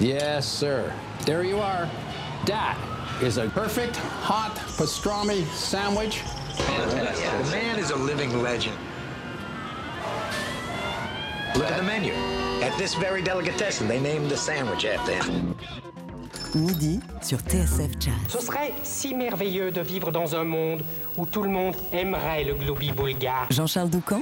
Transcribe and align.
Yes, 0.00 0.46
sir. 0.46 0.92
There 1.24 1.42
you 1.42 1.58
are. 1.58 1.88
That 2.46 2.78
is 3.20 3.36
a 3.36 3.48
perfect 3.48 3.96
hot 3.96 4.54
pastrami 4.76 5.44
sandwich. 5.46 6.20
Fantastic. 6.54 7.44
The 7.44 7.50
man 7.50 7.78
is 7.80 7.90
a 7.90 7.96
living 7.96 8.40
legend. 8.40 8.76
Look 11.56 11.66
at 11.68 11.76
the 11.76 11.82
menu. 11.82 12.12
At 12.62 12.78
this 12.78 12.94
very 12.94 13.22
delicatessen, 13.22 13.88
they 13.88 14.00
named 14.00 14.30
the 14.30 14.36
sandwich 14.36 14.84
after 14.84 15.14
him. 15.14 15.56
Midi 16.54 17.00
sur 17.20 17.38
TSF 17.38 17.98
Jazz. 17.98 18.14
Ce 18.28 18.40
serait 18.40 18.72
si 18.84 19.14
merveilleux 19.14 19.72
de 19.72 19.80
vivre 19.80 20.12
dans 20.12 20.36
un 20.36 20.44
monde 20.44 20.82
où 21.16 21.26
tout 21.26 21.42
le 21.42 21.50
monde 21.50 21.74
aimerait 21.92 22.44
le 22.44 22.54
globi 22.54 22.92
bulgare. 22.92 23.48
Jean-Charles 23.50 23.90
Doucan 23.90 24.20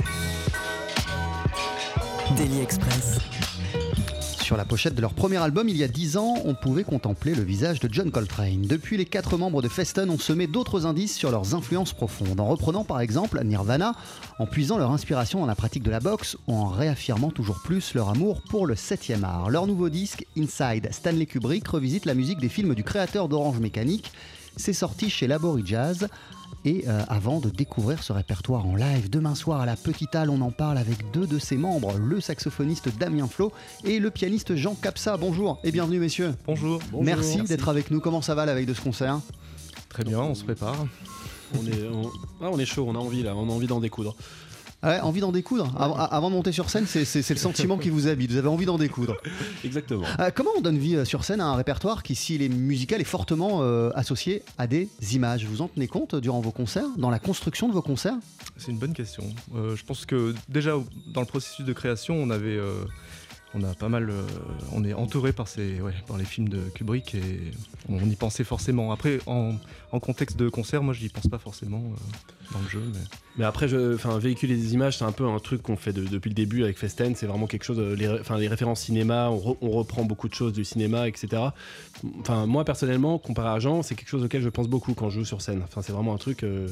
Daily 2.37 2.63
Express. 2.63 3.19
Sur 4.47 4.57
la 4.57 4.65
pochette 4.65 4.95
de 4.95 5.01
leur 5.01 5.13
premier 5.13 5.39
album, 5.39 5.69
il 5.69 5.77
y 5.77 5.83
a 5.83 5.89
10 5.89 6.19
ans, 6.19 6.35
on 6.45 6.55
pouvait 6.55 6.85
contempler 6.85 7.35
le 7.35 7.43
visage 7.43 7.81
de 7.81 7.89
John 7.93 8.13
Coltrane. 8.13 8.63
Depuis, 8.63 8.97
les 8.97 9.05
quatre 9.05 9.37
membres 9.37 9.61
de 9.61 9.67
Feston 9.67 10.09
ont 10.09 10.21
semé 10.21 10.47
d'autres 10.47 10.87
indices 10.87 11.17
sur 11.17 11.33
leurs 11.33 11.57
influences 11.57 11.93
profondes, 11.93 12.39
en 12.39 12.47
reprenant 12.47 12.85
par 12.85 13.01
exemple 13.01 13.43
Nirvana, 13.43 13.97
en 14.39 14.47
puisant 14.47 14.79
leur 14.79 14.93
inspiration 14.93 15.41
dans 15.41 15.47
la 15.47 15.57
pratique 15.57 15.83
de 15.83 15.91
la 15.91 15.99
boxe 15.99 16.37
ou 16.47 16.55
en 16.55 16.69
réaffirmant 16.69 17.31
toujours 17.31 17.61
plus 17.61 17.93
leur 17.95 18.09
amour 18.09 18.41
pour 18.41 18.67
le 18.67 18.77
7 18.77 19.15
art. 19.25 19.51
Leur 19.51 19.67
nouveau 19.67 19.89
disque, 19.89 20.25
Inside 20.39 20.93
Stanley 20.93 21.27
Kubrick, 21.27 21.67
revisite 21.67 22.05
la 22.05 22.15
musique 22.15 22.39
des 22.39 22.49
films 22.49 22.77
du 22.77 22.85
créateur 22.85 23.29
d'Orange 23.29 23.59
Mécanique. 23.59 24.13
C'est 24.57 24.73
sorti 24.73 25.11
chez 25.11 25.27
Labori 25.27 25.65
Jazz. 25.67 26.07
Et 26.67 26.83
euh, 26.89 27.01
avant 27.07 27.39
de 27.39 27.49
découvrir 27.49 28.03
ce 28.03 28.13
répertoire 28.13 28.67
en 28.67 28.75
live, 28.75 29.09
demain 29.09 29.37
soir 29.37 29.61
à 29.61 29.67
la 29.67 29.77
Petite 29.77 30.17
Halle, 30.17 30.31
on 30.31 30.41
en 30.41 30.51
parle 30.51 30.79
avec 30.79 31.13
deux 31.13 31.25
de 31.25 31.39
ses 31.39 31.57
membres, 31.57 31.97
le 31.97 32.21
saxophoniste 32.21 32.89
Damien 32.99 33.29
Flo 33.29 33.53
et 33.85 34.01
le 34.01 34.11
pianiste 34.11 34.57
Jean 34.57 34.75
Capsa. 34.75 35.17
Bonjour 35.17 35.61
et 35.63 35.71
bienvenue 35.71 36.01
messieurs. 36.01 36.35
Bonjour. 36.45 36.81
Merci, 37.01 37.41
d'être 37.43 37.69
avec 37.69 37.93
nous. 37.93 38.01
Comment 38.01 38.21
ça 38.21 38.35
va 38.35 38.47
la 38.47 38.55
veille 38.55 38.67
de 38.67 38.75
ce 38.75 38.81
concert? 38.81 39.21
Très 39.89 40.03
bien, 40.03 40.19
on 40.19 40.35
se 40.35 40.43
prépare. 40.43 40.87
On 41.55 41.65
est, 41.69 41.87
on... 41.89 42.11
Ah, 42.43 42.49
on 42.51 42.59
est 42.59 42.67
chaud, 42.67 42.85
on 42.89 42.97
a 42.97 42.99
envie 42.99 43.23
là, 43.23 43.37
on 43.37 43.49
a 43.49 43.53
envie 43.53 43.69
d'en 43.69 43.79
découdre. 43.79 44.17
Ouais, 44.83 45.01
envie 45.01 45.21
d'en 45.21 45.33
découdre 45.33 45.73
avant, 45.79 45.97
avant, 45.97 46.31
de 46.31 46.35
monter 46.35 46.53
sur 46.53 46.71
scène, 46.71 46.87
c'est 46.87 47.31
le 47.31 47.37
sentiment 47.37 47.79
qui 47.79 47.89
vous 47.89 48.09
habite. 48.09 48.31
Vous 48.31 48.37
avez 48.37 48.49
envie 48.49 48.67
d'en 48.67 48.79
découdre. 48.79 49.17
Exactement. 49.65 50.05
Euh, 50.21 50.31
comment 50.35 50.51
on 50.57 50.61
donne 50.61 50.79
vie 50.79 51.05
sur 51.07 51.25
scène 51.25 51.41
à 51.41 51.47
un 51.47 51.57
répertoire 51.57 52.03
qui, 52.03 52.15
s'il 52.15 52.43
est 52.43 52.49
musical, 52.49 53.01
est 53.01 53.05
fortement 53.05 53.63
euh, 53.63 53.91
associé 53.95 54.43
à 54.59 54.67
des 54.67 54.89
images? 55.13 55.47
Vous 55.47 55.63
en 55.63 55.69
tenez 55.69 55.89
compte 55.89 56.15
durant 56.15 56.41
vos 56.41 56.51
concerts, 56.51 56.89
dans 56.99 57.11
la 57.11 57.19
construction 57.19 57.69
de 57.69 57.73
vos 57.73 57.83
concerts? 57.83 58.17
C'est 58.59 58.71
une 58.71 58.79
bonne 58.79 58.95
question. 58.95 59.25
Euh, 59.55 59.77
je 59.77 59.85
pense 59.85 60.07
que 60.07 60.35
déjà 60.49 60.73
dans 61.13 61.21
le 61.21 61.27
processus 61.27 61.65
de 61.65 61.73
création, 61.73 62.15
on 62.15 62.31
avait 62.31 62.59
on 63.57 63.63
a 63.65 63.75
pas 63.75 63.89
mal, 63.89 64.13
on 64.73 64.85
est 64.85 64.93
entouré 64.93 65.33
par 65.33 65.49
ces, 65.49 65.81
par 66.07 66.19
les 66.19 66.25
films 66.25 66.49
de 66.49 66.61
Kubrick 66.75 67.15
et 67.15 67.51
on 67.89 67.99
y 67.99 68.17
pensait 68.17 68.45
forcément. 68.45 68.93
Après, 68.93 69.19
en, 69.27 69.55
contexte 70.01 70.37
de 70.37 70.51
concert, 70.51 70.83
moi, 70.83 70.93
je 70.93 71.03
n'y 71.03 71.09
pense 71.09 71.27
pas 71.27 71.39
forcément 71.39 71.79
euh, 71.79 72.53
dans 72.53 72.61
le 72.61 72.69
jeu. 72.69 72.83
Mais, 73.39 73.45
après, 73.45 73.67
enfin, 73.95 74.19
véhiculer 74.19 74.55
des 74.57 74.75
images, 74.75 74.99
c'est 74.99 75.05
un 75.05 75.13
peu 75.13 75.27
un 75.27 75.39
truc 75.39 75.63
qu'on 75.63 75.77
fait 75.77 75.93
de, 75.93 76.05
depuis 76.05 76.29
le 76.29 76.35
début 76.35 76.65
avec 76.65 76.79
Festen. 76.79 77.15
C'est 77.15 77.27
vraiment 77.27 77.47
quelque 77.47 77.65
chose. 77.65 77.79
Les, 77.79 78.09
enfin, 78.09 78.37
les 78.37 78.49
références 78.49 78.83
cinéma, 78.83 79.31
on, 79.31 79.39
re, 79.39 79.57
on, 79.63 79.71
reprend 79.71 80.05
beaucoup 80.05 80.29
de 80.29 80.35
choses 80.35 80.53
du 80.53 80.65
cinéma, 80.65 81.09
etc. 81.09 81.45
Enfin, 82.21 82.47
moi 82.47 82.65
personnellement, 82.65 83.19
comparé 83.19 83.49
à 83.49 83.59
Jean, 83.59 83.83
c'est 83.83 83.95
quelque 83.95 84.11
chose 84.11 84.23
auquel 84.23 84.43
je 84.43 84.49
pense 84.51 84.69
beaucoup 84.69 84.93
quand 84.95 85.09
je 85.09 85.21
joue 85.21 85.25
sur 85.25 85.41
scène. 85.41 85.63
Enfin, 85.65 85.81
c'est 85.81 85.93
vraiment 85.93 86.15
un 86.15 86.19
truc. 86.19 86.43
Euh, 86.43 86.69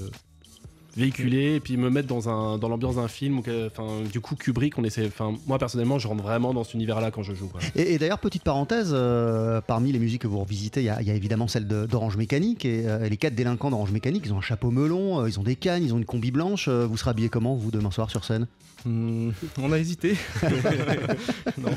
véhiculer 0.97 1.57
et 1.57 1.61
puis 1.61 1.77
me 1.77 1.91
mettre 1.91 2.09
dans, 2.09 2.29
un, 2.29 2.59
dans 2.59 2.69
l'ambiance 2.69 2.97
d'un 2.97 3.09
film. 3.09 3.41
Enfin, 3.67 4.03
du 4.11 4.21
coup, 4.21 4.37
Kubrick, 4.37 4.79
on 4.79 4.85
essaie. 4.85 5.11
Moi 5.47 5.59
personnellement, 5.59 5.99
je 5.99 6.09
rentre 6.09 6.23
vraiment 6.23 6.55
dans 6.55 6.65
cet 6.65 6.75
univers-là 6.75 7.11
quand 7.11 7.23
je 7.23 7.35
joue. 7.35 7.51
Et, 7.75 7.95
et 7.95 7.99
d'ailleurs, 7.99 8.19
petite 8.19 8.43
parenthèse, 8.43 8.91
euh, 8.93 9.61
parmi 9.61 9.93
les 9.93 9.99
musiques 9.99 10.23
que 10.23 10.27
vous 10.27 10.41
revisitez, 10.41 10.81
il 10.81 10.87
y, 10.87 10.91
a 10.91 11.15
évidemment 11.15 11.49
celle 11.49 11.67
d'Orange 11.67 12.17
Mécanique 12.17 12.65
et 12.65 12.87
euh, 12.87 13.09
les 13.09 13.17
quatre 13.17 13.35
délinquants 13.35 13.71
d'Orange 13.71 13.93
Mécanique. 13.93 14.23
Ils 14.27 14.33
ont 14.33 14.39
un 14.39 14.43
chapeau 14.43 14.71
melon, 14.71 15.21
euh, 15.21 15.29
ils 15.29 15.39
ont 15.39 15.43
des 15.43 15.57
cannes, 15.57 15.83
ils 15.83 15.95
ont 15.95 15.99
une 15.99 16.05
combi 16.05 16.31
blanche. 16.31 16.69
vous 16.69 16.97
serez 16.97 17.11
habillé 17.11 17.29
comment 17.29 17.55
vous 17.55 17.71
demain 17.71 17.91
soir 17.91 18.11
sur 18.11 18.25
scène? 18.25 18.47
Mmh, 18.85 19.31
On 19.59 19.73
a 19.73 19.79
hésité. 19.79 20.17
non, 21.59 21.71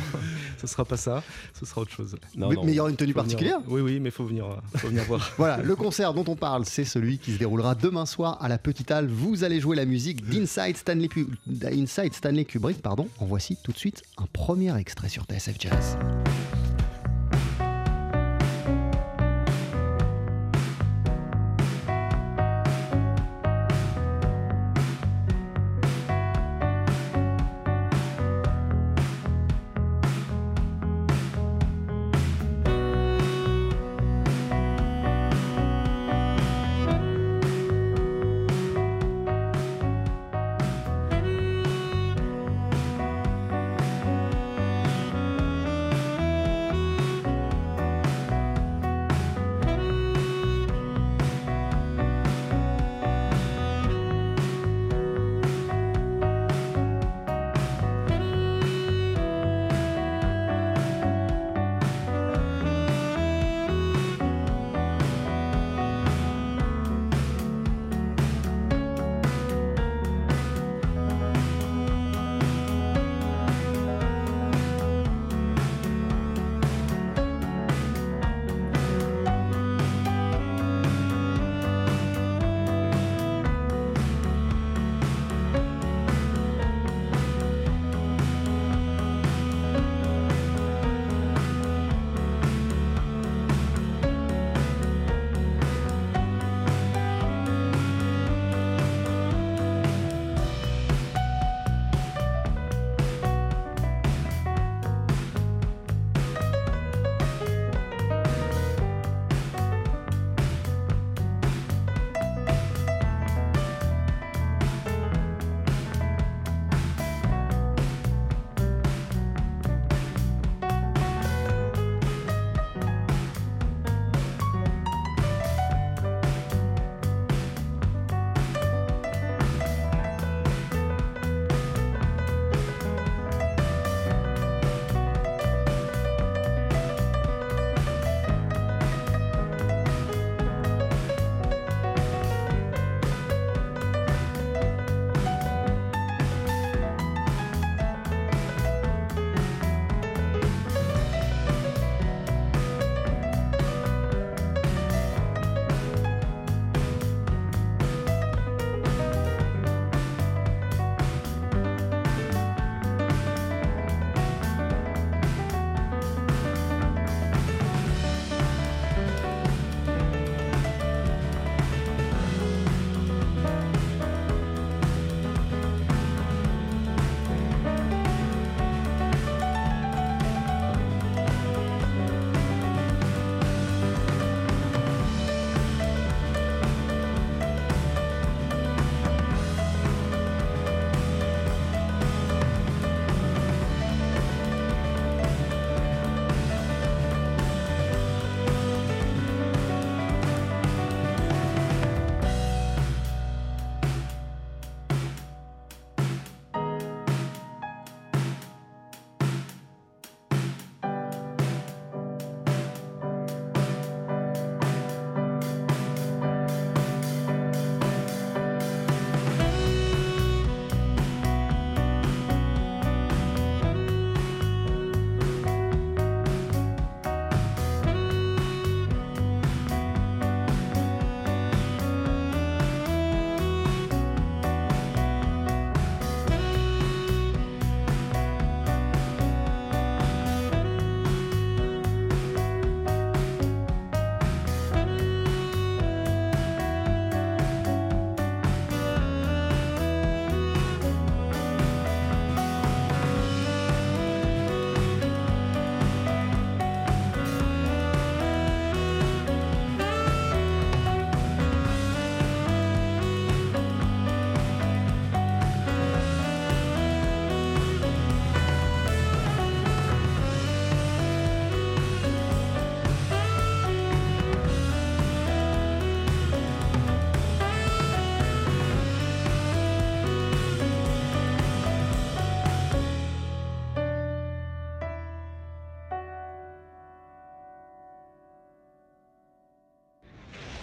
ce 0.57 0.67
sera 0.67 0.85
pas 0.85 0.97
ça. 0.97 1.23
Ce 1.57 1.65
sera 1.65 1.81
autre 1.81 1.91
chose. 1.91 2.15
Non, 2.35 2.49
mais, 2.49 2.55
non, 2.55 2.63
mais 2.63 2.71
il 2.71 2.75
y 2.75 2.79
aura 2.79 2.89
une 2.89 2.95
tenue 2.95 3.13
particulière? 3.13 3.59
Venir, 3.59 3.71
oui, 3.71 3.81
oui, 3.81 3.99
mais 3.99 4.11
faut 4.11 4.25
venir, 4.25 4.45
faut 4.75 4.87
venir 4.87 5.03
voir. 5.03 5.31
voilà, 5.37 5.57
le 5.57 5.75
concert 5.75 6.13
dont 6.13 6.25
on 6.27 6.35
parle, 6.35 6.65
c'est 6.65 6.85
celui 6.85 7.17
qui 7.17 7.33
se 7.33 7.37
déroulera 7.37 7.75
demain 7.75 8.05
soir 8.05 8.37
à 8.41 8.47
la 8.47 8.57
Petite 8.57 8.91
Halle. 8.91 9.07
Vous 9.07 9.43
allez 9.43 9.59
jouer 9.59 9.75
la 9.75 9.85
musique 9.85 10.27
d'Inside 10.27 10.77
Stanley, 10.77 11.09
Inside 11.63 12.13
Stanley 12.13 12.45
Kubrick. 12.45 12.81
Pardon. 12.81 13.07
En 13.19 13.25
voici 13.25 13.57
tout 13.63 13.71
de 13.71 13.77
suite 13.77 14.03
un 14.17 14.25
premier 14.31 14.77
extrait 14.77 15.09
sur 15.09 15.23
TSF 15.23 15.55
Jazz. 15.59 15.97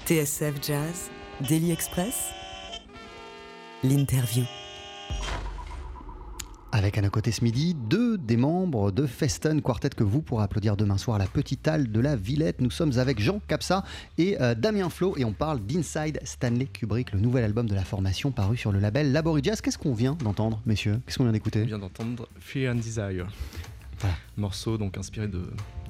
TSF 0.06 0.54
Jazz, 0.62 1.10
Daily 1.48 1.70
Express, 1.72 2.30
l'interview. 3.82 4.44
Avec 6.72 6.98
à 6.98 7.02
nos 7.02 7.08
côtés 7.10 7.30
ce 7.30 7.42
midi, 7.44 7.74
deux 7.74 8.18
des 8.18 8.36
membres 8.36 8.90
de 8.90 9.06
Festen 9.06 9.62
Quartet 9.62 9.90
que 9.90 10.02
vous 10.02 10.20
pourrez 10.20 10.42
applaudir 10.44 10.76
demain 10.76 10.98
soir 10.98 11.14
à 11.16 11.18
la 11.20 11.26
Petite 11.26 11.66
Halle 11.68 11.90
de 11.90 12.00
la 12.00 12.16
Villette. 12.16 12.60
Nous 12.60 12.70
sommes 12.70 12.98
avec 12.98 13.20
Jean 13.20 13.40
Capsa 13.46 13.84
et 14.18 14.36
euh, 14.42 14.54
Damien 14.54 14.90
Flo 14.90 15.14
et 15.16 15.24
on 15.24 15.32
parle 15.32 15.60
d'Inside 15.60 16.18
Stanley 16.24 16.66
Kubrick, 16.66 17.12
le 17.12 17.20
nouvel 17.20 17.44
album 17.44 17.66
de 17.68 17.74
la 17.74 17.84
formation 17.84 18.32
paru 18.32 18.56
sur 18.56 18.72
le 18.72 18.80
label 18.80 19.12
Labori 19.12 19.40
Jazz. 19.42 19.60
Qu'est-ce 19.60 19.78
qu'on 19.78 19.94
vient 19.94 20.16
d'entendre, 20.22 20.60
messieurs? 20.66 21.00
Qu'est-ce 21.06 21.16
qu'on 21.18 21.24
vient 21.24 21.30
On 21.30 21.32
d'écouter 21.34 21.64
vient 21.64 21.78
d'entendre 21.78 22.28
Fear 22.40 22.72
and 22.74 22.78
Desire, 22.78 23.28
Voilà. 24.00 24.16
morceau 24.36 24.76
donc 24.76 24.98
inspiré 24.98 25.28
de 25.28 25.44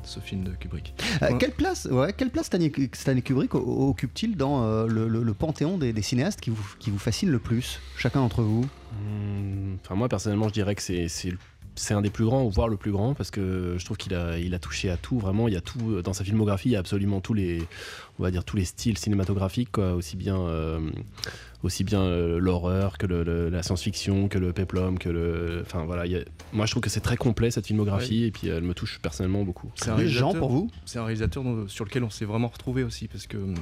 ce 0.07 0.21
film 0.21 0.45
de 0.45 0.51
Kubrick. 0.53 0.95
Euh, 1.23 1.31
Ouais. 1.33 1.39
quelle 1.39 1.53
place, 1.53 1.87
ouais, 1.91 2.13
quelle 2.13 2.31
place 2.31 2.47
Stanley, 2.47 2.71
Stanley 2.93 3.23
Kubrick 3.23 3.55
occupe-t-il 3.55 4.37
dans 4.37 4.65
euh, 4.65 4.87
le, 4.87 5.09
le- 5.09 5.23
le 5.23 5.35
panthéon 5.35 5.79
des, 5.79 5.93
des 5.93 6.03
cinéastes 6.03 6.41
qui 6.41 6.51
vous, 6.51 6.65
qui 6.79 6.91
vous 6.91 6.99
fascinent 6.99 7.31
le 7.31 7.39
plus, 7.39 7.81
chacun 7.97 8.21
d'entre 8.21 8.43
vous? 8.43 8.67
Hmm, 8.93 9.75
Enfin, 9.85 9.95
moi 9.97 10.09
personnellement, 10.09 10.49
je 10.49 10.53
dirais 10.55 10.75
que 10.75 10.83
c'est 10.83 11.09
c'est 11.09 11.31
le- 11.31 11.39
c'est 11.77 11.95
un 11.95 12.03
des 12.03 12.11
plus 12.11 12.25
grands, 12.25 12.49
voire 12.49 12.69
le 12.69 12.77
plus 12.77 12.93
grand, 12.93 13.15
parce 13.15 13.31
que 13.31 13.75
je 13.79 13.85
trouve 13.85 13.97
qu'il 13.97 14.15
a, 14.15 14.39
il 14.39 14.55
a 14.55 14.59
touché 14.59 14.91
à 14.91 14.97
tout. 14.97 15.19
Vraiment, 15.19 15.49
il 15.49 15.55
y 15.55 15.57
a 15.57 15.61
tout 15.61 16.03
dans 16.03 16.13
sa 16.13 16.23
filmographie. 16.25 16.69
Il 16.69 16.73
y 16.73 16.77
a 16.77 16.81
absolument 16.81 17.21
tous 17.21 17.35
les, 17.35 17.63
on 18.19 18.23
va 18.23 18.31
dire 18.31 18.45
tous 18.45 18.57
les 18.57 18.65
styles 18.65 18.97
cinématographiques, 18.99 19.73
quoi, 19.73 19.95
aussi 19.95 20.17
bien, 20.17 20.39
euh, 20.39 20.79
aussi 21.63 21.83
bien 21.83 22.01
euh, 22.03 22.39
l'horreur 22.39 22.97
que 22.99 23.07
le- 23.07 23.25
le- 23.25 23.49
la 23.49 23.63
science-fiction, 23.63 24.29
que 24.29 24.39
le 24.39 24.53
peplum, 24.53 24.99
que 24.99 25.09
le, 25.09 25.63
enfin 25.63 25.85
voilà. 25.85 26.07
il 26.07 26.13
y 26.13 26.17
a- 26.17 26.25
moi, 26.53 26.67
je 26.67 26.71
trouve 26.73 26.83
que 26.83 26.91
c'est 26.91 27.01
très 27.01 27.17
complet 27.17 27.51
cette 27.51 27.67
filmographie, 27.67 28.25
et 28.25 28.31
puis 28.31 28.49
elle 28.49 28.63
me 28.63 28.75
touche 28.75 29.01
personnellement 29.01 29.43
beaucoup. 29.43 29.73
C'est 29.75 29.91
un 29.91 29.97
réalisateur- 29.97 30.39
pour 30.39 30.51
vous? 30.51 30.71
C'est 30.85 30.99
un 30.99 31.05
réalisateur 31.05 31.43
sur 31.69 31.85
lequel 31.85 32.05
on 32.05 32.11
s'est 32.11 32.25
vraiment 32.27 32.49
retrouvé 32.49 32.85
aussi 32.85 33.09
parce 33.09 33.27
que 33.27 33.37
hum, 33.39 33.55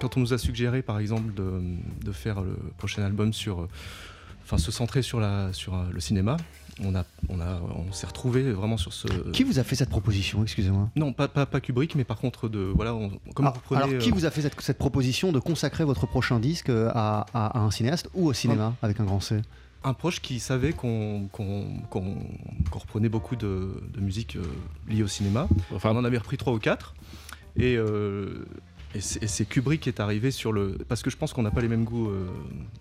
quand 0.00 0.16
on 0.16 0.20
nous 0.20 0.32
a 0.34 0.38
suggéré 0.38 0.82
par 0.82 0.98
exemple 0.98 1.32
de, 1.34 1.62
de 2.04 2.12
faire 2.12 2.42
le 2.42 2.56
prochain 2.76 3.02
album 3.02 3.32
sur, 3.32 3.62
euh, 3.62 3.68
enfin 4.42 4.58
se 4.58 4.70
centrer 4.72 5.02
sur 5.02 5.20
la 5.20 5.52
sur 5.52 5.74
euh, 5.74 5.84
le 5.92 6.00
cinéma, 6.00 6.36
on 6.84 6.94
a 6.94 7.04
on 7.28 7.40
a 7.40 7.60
on 7.88 7.92
s'est 7.92 8.06
retrouvé 8.06 8.52
vraiment 8.52 8.76
sur 8.76 8.92
ce. 8.92 9.06
Qui 9.32 9.44
vous 9.44 9.58
a 9.58 9.64
fait 9.64 9.74
cette 9.76 9.90
proposition 9.90 10.42
Excusez-moi? 10.42 10.88
Non, 10.96 11.12
pas, 11.12 11.28
pas, 11.28 11.46
pas 11.46 11.60
Kubrick, 11.60 11.94
mais 11.94 12.04
par 12.04 12.18
contre 12.18 12.48
de 12.48 12.60
voilà, 12.74 12.94
on- 12.94 13.10
comme 13.34 13.46
alors, 13.46 13.54
vous 13.54 13.60
prenez. 13.64 13.82
alors, 13.82 13.98
qui 14.02 14.10
euh, 14.10 14.14
vous 14.14 14.24
a 14.26 14.30
fait 14.30 14.42
cette, 14.42 14.60
cette 14.60 14.78
proposition 14.78 15.32
de 15.32 15.38
consacrer 15.38 15.84
votre 15.84 16.06
prochain 16.06 16.38
disque 16.40 16.70
à, 16.70 17.26
à- 17.34 17.58
à 17.58 17.60
un 17.60 17.70
cinéaste 17.70 18.08
ou 18.14 18.26
au 18.28 18.32
cinéma 18.32 18.74
avec 18.82 19.00
un 19.00 19.04
grand 19.04 19.20
C? 19.20 19.40
Un 19.82 19.94
proche 19.94 20.20
qui 20.20 20.40
savait 20.40 20.72
qu'on 20.72 21.28
qu'on 21.32 21.64
qu'on- 21.88 22.16
qu'on 22.70 22.78
reprenait 22.78 23.08
beaucoup 23.08 23.36
de, 23.36 23.70
de 23.94 24.00
musique 24.00 24.36
euh, 24.36 24.42
liée 24.88 25.02
au 25.02 25.08
cinéma. 25.08 25.48
Enfin, 25.74 25.90
on 25.92 25.96
en 25.96 26.04
avait 26.04 26.18
repris 26.18 26.36
trois 26.36 26.52
ou 26.52 26.58
quatre. 26.58 26.94
Et, 27.56 27.76
euh, 27.76 28.44
et 28.94 29.00
c'est 29.00 29.44
Kubrick 29.44 29.82
qui 29.82 29.88
est 29.88 30.00
arrivé 30.00 30.30
sur 30.30 30.52
le. 30.52 30.76
Parce 30.88 31.02
que 31.02 31.10
je 31.10 31.16
pense 31.16 31.32
qu'on 31.32 31.42
n'a 31.42 31.50
pas 31.50 31.60
les 31.60 31.68
mêmes 31.68 31.84
goûts 31.84 32.08
euh, 32.08 32.26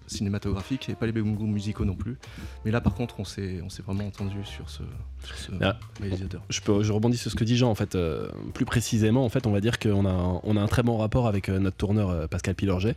cinématographiques 0.08 0.90
et 0.90 0.96
pas 0.96 1.06
les 1.06 1.12
mêmes 1.12 1.36
goûts 1.36 1.46
musicaux 1.48 1.86
non 1.86 1.96
plus. 1.96 2.18
Mais 2.66 2.72
là, 2.72 2.82
par 2.82 2.96
contre, 2.96 3.20
on 3.20 3.26
s'est 3.26 3.62
on 3.64 3.70
s'est 3.70 3.84
vraiment 3.84 4.08
entendu 4.08 4.38
sur 4.44 4.70
ce, 4.70 4.82
sur 5.24 5.36
ce 5.38 5.52
Ah. 5.62 5.78
réalisateur. 6.02 6.42
Je, 6.50 6.62
peux, 6.62 6.82
je 6.84 6.92
rebondis 6.92 7.18
sur 7.18 7.30
ce 7.32 7.36
que 7.36 7.44
dit 7.44 7.58
Jean 7.58 7.70
en 7.70 7.76
fait. 7.76 7.96
euh, 7.96 8.28
plus 8.54 8.66
précisément, 8.66 9.24
en 9.26 9.30
fait, 9.30 9.46
on 9.48 9.52
va 9.52 9.62
dire 9.62 9.78
qu'on 9.80 10.06
a, 10.06 10.10
un- 10.12 10.40
on 10.44 10.58
a 10.58 10.62
un 10.62 10.68
très 10.68 10.84
bon 10.84 10.98
rapport 10.98 11.28
avec 11.28 11.50
euh, 11.50 11.60
notre 11.60 11.78
tourneur 11.78 12.10
euh, 12.10 12.28
Pascal 12.28 12.56
Pilorget. 12.56 12.96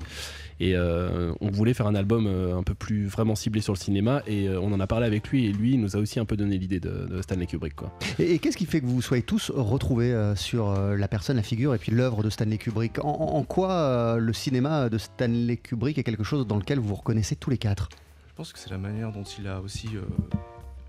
Et 0.60 0.76
euh, 0.76 1.32
on 1.40 1.50
voulait 1.50 1.74
faire 1.74 1.88
un 1.88 1.94
album 1.96 2.26
euh, 2.28 2.56
un 2.56 2.62
peu 2.62 2.74
plus 2.74 3.06
vraiment 3.08 3.34
ciblé 3.34 3.60
sur 3.60 3.72
le 3.72 3.78
cinéma. 3.78 4.22
Et 4.28 4.48
euh, 4.48 4.60
on 4.60 4.72
en 4.72 4.78
a 4.80 4.86
parlé 4.86 5.06
avec 5.06 5.28
lui. 5.28 5.46
Et 5.46 5.52
lui, 5.52 5.72
il 5.72 5.80
nous 5.80 5.96
a 5.96 5.98
aussi 5.98 6.20
un 6.20 6.24
peu 6.24 6.36
donné 6.36 6.56
l'idée 6.56 6.78
de, 6.78 7.06
de 7.10 7.20
Stanley 7.20 7.46
Kubrick. 7.46 7.74
Quoi. 7.74 7.92
Et, 8.20 8.34
et 8.34 8.38
qu'est-ce 8.38 8.56
qui 8.56 8.66
fait 8.66 8.80
que 8.80 8.86
vous 8.86 8.94
vous 8.94 9.02
soyez 9.02 9.24
tous 9.24 9.50
retrouvés 9.54 10.12
euh, 10.12 10.36
sur 10.36 10.70
euh, 10.70 10.96
la 10.96 11.08
personne, 11.08 11.36
la 11.36 11.42
figure 11.42 11.74
et 11.74 11.78
puis 11.78 11.90
l'œuvre 11.90 12.22
de 12.22 12.30
Stanley 12.30 12.58
Kubrick 12.58 13.01
en, 13.08 13.42
quoi 13.44 13.70
euh, 13.72 14.16
le 14.18 14.32
cinéma 14.32 14.88
de 14.88 14.98
Stanley 14.98 15.56
Kubrick 15.56 15.98
est 15.98 16.02
quelque 16.04 16.24
chose 16.24 16.46
dans 16.46 16.56
lequel 16.56 16.78
vous 16.78 16.88
vous 16.88 16.94
reconnaissez 16.96 17.36
tous 17.36 17.50
les 17.50 17.58
quatre? 17.58 17.88
Je 18.28 18.34
pense 18.34 18.52
que 18.52 18.58
c'est 18.58 18.70
la 18.70 18.78
manière 18.78 19.12
dont 19.12 19.24
il 19.24 19.46
a 19.46 19.60
aussi 19.60 19.88
euh, 19.94 20.00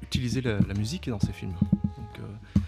utilisé 0.01 0.41
la, 0.41 0.60
la 0.60 0.74
musique 0.74 1.10
dans 1.10 1.20
ses 1.20 1.34
films. 1.34 1.53
Donc, 1.62 2.20
euh, 2.20 2.60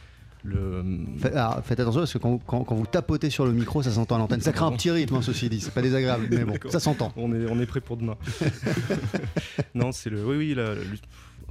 le, 0.43 0.83
Faites, 1.17 1.35
alors, 1.35 1.63
faites 1.63 1.79
attention 1.79 2.01
parce 2.01 2.13
que 2.13 2.17
quand, 2.19 2.37
quand- 2.45 2.63
quand 2.63 2.75
vous 2.75 2.85
tapotez 2.85 3.29
sur 3.31 3.45
le 3.45 3.51
micro, 3.53 3.81
ça 3.81 3.91
s'entend 3.91 4.15
à 4.15 4.19
l'antenne. 4.19 4.41
Ça 4.41 4.51
crée 4.51 4.65
un 4.65 4.71
petit 4.73 4.91
rythme, 4.91 5.15
hein, 5.15 5.21
ceci 5.23 5.49
dit. 5.49 5.59
C'est 5.59 5.73
pas 5.73 5.81
désagréable, 5.81 6.27
mais 6.29 6.43
bon, 6.45 6.53
ça 6.69 6.79
s'entend. 6.79 7.11
On 7.15 7.33
est, 7.33 7.49
on 7.49 7.59
est 7.59 7.65
prêt 7.65 7.81
pour 7.81 7.97
demain. 7.97 8.15
non, 9.73 9.91
c'est 9.91 10.09
le. 10.09 10.25
Oui, 10.25 10.37
oui, 10.37 10.53
la- 10.55 10.75
le- 10.75 10.85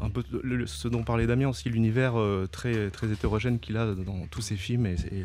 un 0.03 0.11
peu 0.11 0.23
le- 0.43 0.67
ce 0.67 0.89
dont 0.89 1.03
parlait 1.05 1.27
Damien 1.27 1.49
aussi, 1.49 1.69
l'univers 1.69 2.15
très, 2.51 2.91
très 2.91 3.11
hétérogène 3.11 3.59
qu'il 3.61 3.77
a 3.77 3.95
dans 3.95 4.27
tous 4.31 4.43
ses 4.43 4.57
films 4.57 4.87
et, 4.87 4.95
et- 5.13 5.25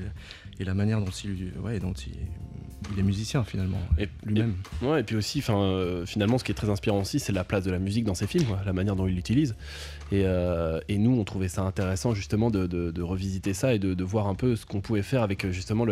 et 0.59 0.63
la 0.65 0.73
manière 0.73 0.99
dont 0.99 1.11
il, 1.23 1.53
ouais, 1.63 1.79
dont 1.79 1.93
il, 1.93 2.13
il 2.93 2.99
est 2.99 3.03
musicien 3.03 3.43
finalement, 3.43 3.79
Et- 3.97 4.07
lui-même. 4.25 4.55
Ouais, 4.81 5.01
et 5.01 5.03
puis 5.03 5.15
aussi, 5.15 5.43
euh, 5.49 6.05
finalement, 6.05 6.37
ce 6.37 6.43
qui 6.43 6.51
est 6.51 6.55
très 6.55 6.69
inspirant 6.69 6.99
aussi, 7.01 7.19
c'est 7.19 7.33
la 7.33 7.43
place 7.43 7.63
de 7.63 7.71
la 7.71 7.79
musique 7.79 8.03
dans 8.05 8.15
ses 8.15 8.27
films, 8.27 8.47
la 8.65 8.73
manière 8.73 8.95
dont 8.95 9.07
il 9.07 9.15
l'utilise. 9.15 9.55
Et, 10.11 10.23
euh, 10.25 10.79
et 10.87 10.97
nous, 10.97 11.19
on 11.19 11.23
trouvait 11.23 11.47
ça 11.47 11.63
intéressant 11.63 12.13
justement 12.13 12.51
de, 12.51 13.01
revisiter 13.01 13.53
ça 13.53 13.73
et 13.73 13.79
de, 13.79 14.03
voir 14.03 14.27
un 14.27 14.35
peu 14.35 14.55
ce 14.55 14.65
qu'on 14.65 14.81
pouvait 14.81 15.01
faire 15.03 15.21
avec 15.21 15.45
euh, 15.45 15.51
justement 15.51 15.85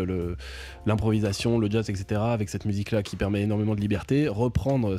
l'improvisation, 0.86 1.60
le, 1.60 1.70
jazz, 1.70 1.90
etc. 1.90 2.22
Avec 2.24 2.50
cette 2.50 2.66
musique-là 2.66 3.04
qui 3.04 3.16
permet 3.16 3.42
énormément 3.42 3.76
de 3.76 3.82
liberté, 3.82 4.28
reprendre, 4.28 4.98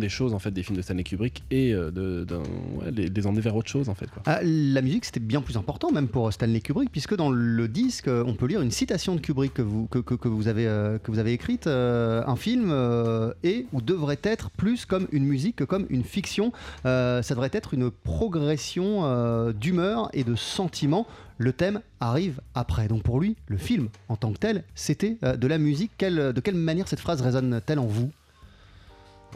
des 0.00 0.08
choses 0.08 0.34
en 0.34 0.38
fait 0.38 0.50
des 0.50 0.62
films 0.62 0.76
de 0.76 0.82
Stanley 0.82 1.02
Kubrick 1.02 1.42
et 1.50 1.72
euh, 1.72 1.90
ouais, 1.90 2.90
les, 2.92 3.08
les 3.08 3.26
emmener 3.26 3.40
vers 3.40 3.56
autre 3.56 3.68
chose 3.68 3.88
en 3.88 3.94
fait. 3.94 4.08
Ah, 4.26 4.40
la 4.42 4.82
musique, 4.82 5.04
c'était 5.04 5.20
bien 5.20 5.40
plus 5.40 5.56
important 5.56 5.90
même 5.90 6.08
pour 6.08 6.32
Stanley 6.32 6.60
Kubrick, 6.60 6.90
puisque 6.90 7.16
dans 7.16 7.30
le 7.30 7.68
disque, 7.68 8.08
euh, 8.08 8.24
on 8.26 8.34
peut 8.34 8.46
lire 8.46 8.60
une 8.60 8.70
citation 8.70 9.14
de 9.14 9.20
Kubrick 9.20 9.54
que 9.54 9.62
vous, 9.62 10.48
avez, 10.48 10.66
euh, 10.66 10.98
écrite. 11.26 11.66
euh, 11.66 12.22
un 12.26 12.36
film 12.36 12.70
euh, 12.70 13.32
est 13.42 13.66
ou 13.72 13.80
devrait 13.80 14.18
être 14.22 14.50
plus 14.50 14.84
comme 14.84 15.06
une 15.12 15.24
musique 15.24 15.56
que 15.56 15.64
comme 15.64 15.86
une 15.90 16.04
fiction. 16.04 16.52
Euh, 16.86 17.22
ça 17.22 17.34
devrait 17.34 17.50
être 17.52 17.74
une 17.74 17.90
progression 18.14 19.04
euh, 19.04 19.52
d'humeur 19.52 20.10
et 20.12 20.24
de 20.24 20.34
sentiments. 20.34 21.06
Le 21.38 21.52
thème 21.52 21.80
arrive 22.00 22.40
après. 22.54 22.88
Donc 22.88 23.02
pour 23.02 23.20
lui, 23.20 23.36
le 23.46 23.56
film 23.56 23.88
en 24.08 24.16
tant 24.16 24.32
que 24.32 24.38
tel, 24.38 24.64
c'était 24.74 25.16
euh, 25.22 25.36
de 25.36 25.46
la 25.46 25.58
musique. 25.58 25.92
Quelle- 25.96 26.32
de 26.32 26.40
quelle 26.40 26.56
manière 26.56 26.88
cette 26.88 27.00
phrase 27.00 27.22
résonne-t-elle 27.22 27.78
en 27.78 27.86
vous? 27.86 28.10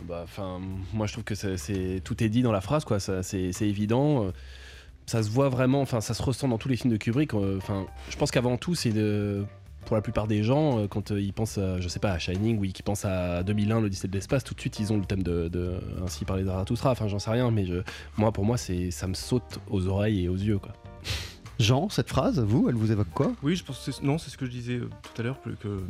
Bah, 0.09 0.23
enfin, 0.25 0.61
moi 0.93 1.07
je 1.07 1.13
trouve 1.13 1.25
que 1.25 1.35
c'est, 1.37 2.01
tout 2.03 2.23
est 2.23 2.29
dit 2.29 2.43
dans 2.43 2.53
la 2.53 2.61
phrase, 2.61 2.85
quoi. 2.85 2.99
C'est, 3.01 3.53
évident. 3.63 4.25
euh, 4.25 4.33
Ça 5.07 5.23
se 5.23 5.31
voit 5.31 5.49
vraiment, 5.49 5.81
enfin, 5.83 6.01
ça 6.01 6.15
se 6.15 6.23
ressent 6.23 6.49
dans 6.49 6.59
tous 6.59 6.69
les 6.69 6.77
films 6.77 6.93
de 6.93 6.99
Kubrick. 6.99 7.33
euh, 7.35 7.57
Enfin, 7.59 7.87
je 8.11 8.17
pense 8.17 8.31
qu'avant 8.33 8.57
tout, 8.57 8.75
c'est 8.75 8.91
de, 8.93 9.45
pour 9.85 9.97
la 9.97 10.03
plupart 10.03 10.27
des 10.27 10.43
gens, 10.43 10.79
euh, 10.81 10.87
quand 10.89 11.11
euh, 11.11 11.21
ils 11.21 11.33
pensent, 11.33 11.59
à, 11.59 11.81
je 11.81 11.89
sais 11.89 11.99
pas, 12.01 12.13
à 12.13 12.19
Shining 12.19 12.59
ou 12.59 12.63
qu'ils 12.73 12.85
pensent 12.85 13.05
à 13.05 13.43
2001, 13.43 13.81
l'Odyssée 13.81 14.09
de 14.09 14.13
l'espace, 14.15 14.45
tout 14.45 14.55
de 14.55 14.61
suite 14.61 14.79
ils 14.81 14.93
ont 14.93 14.99
le 14.99 15.05
thème 15.05 15.23
de, 15.23 15.49
de 15.49 15.75
Ainsi 16.05 16.25
par 16.25 16.37
les 16.37 16.45
Zarathustra. 16.45 16.91
Enfin, 16.91 17.09
j'en 17.09 17.19
sais 17.19 17.31
rien, 17.31 17.51
mais 17.51 17.67
je, 17.67 17.83
moi, 18.17 18.33
pour 18.33 18.45
moi, 18.45 18.57
c'est, 18.57 18.91
ça 18.91 19.07
me 19.07 19.15
saute 19.15 19.59
aux 19.69 19.87
oreilles 19.87 20.25
et 20.25 20.29
aux 20.29 20.37
yeux, 20.37 20.59
quoi. 20.59 20.73
Jean, 21.61 21.89
cette 21.89 22.09
phrase, 22.09 22.41
vous, 22.41 22.69
elle 22.69 22.75
vous 22.75 22.91
évoque 22.91 23.11
quoi? 23.15 23.33
Oui, 23.45 23.55
je 23.55 23.63
pense 23.65 23.79
que 23.85 23.93
c'est- 23.93 24.03
non, 24.03 24.19
c'est 24.19 24.29
ce 24.31 24.37
que 24.37 24.45
je 24.45 24.51
disais 24.51 24.75
euh, 24.75 24.89
tout 25.15 25.21
à 25.21 25.23
l'heure, 25.23 25.41
que 25.41 25.51
que, 25.51 25.81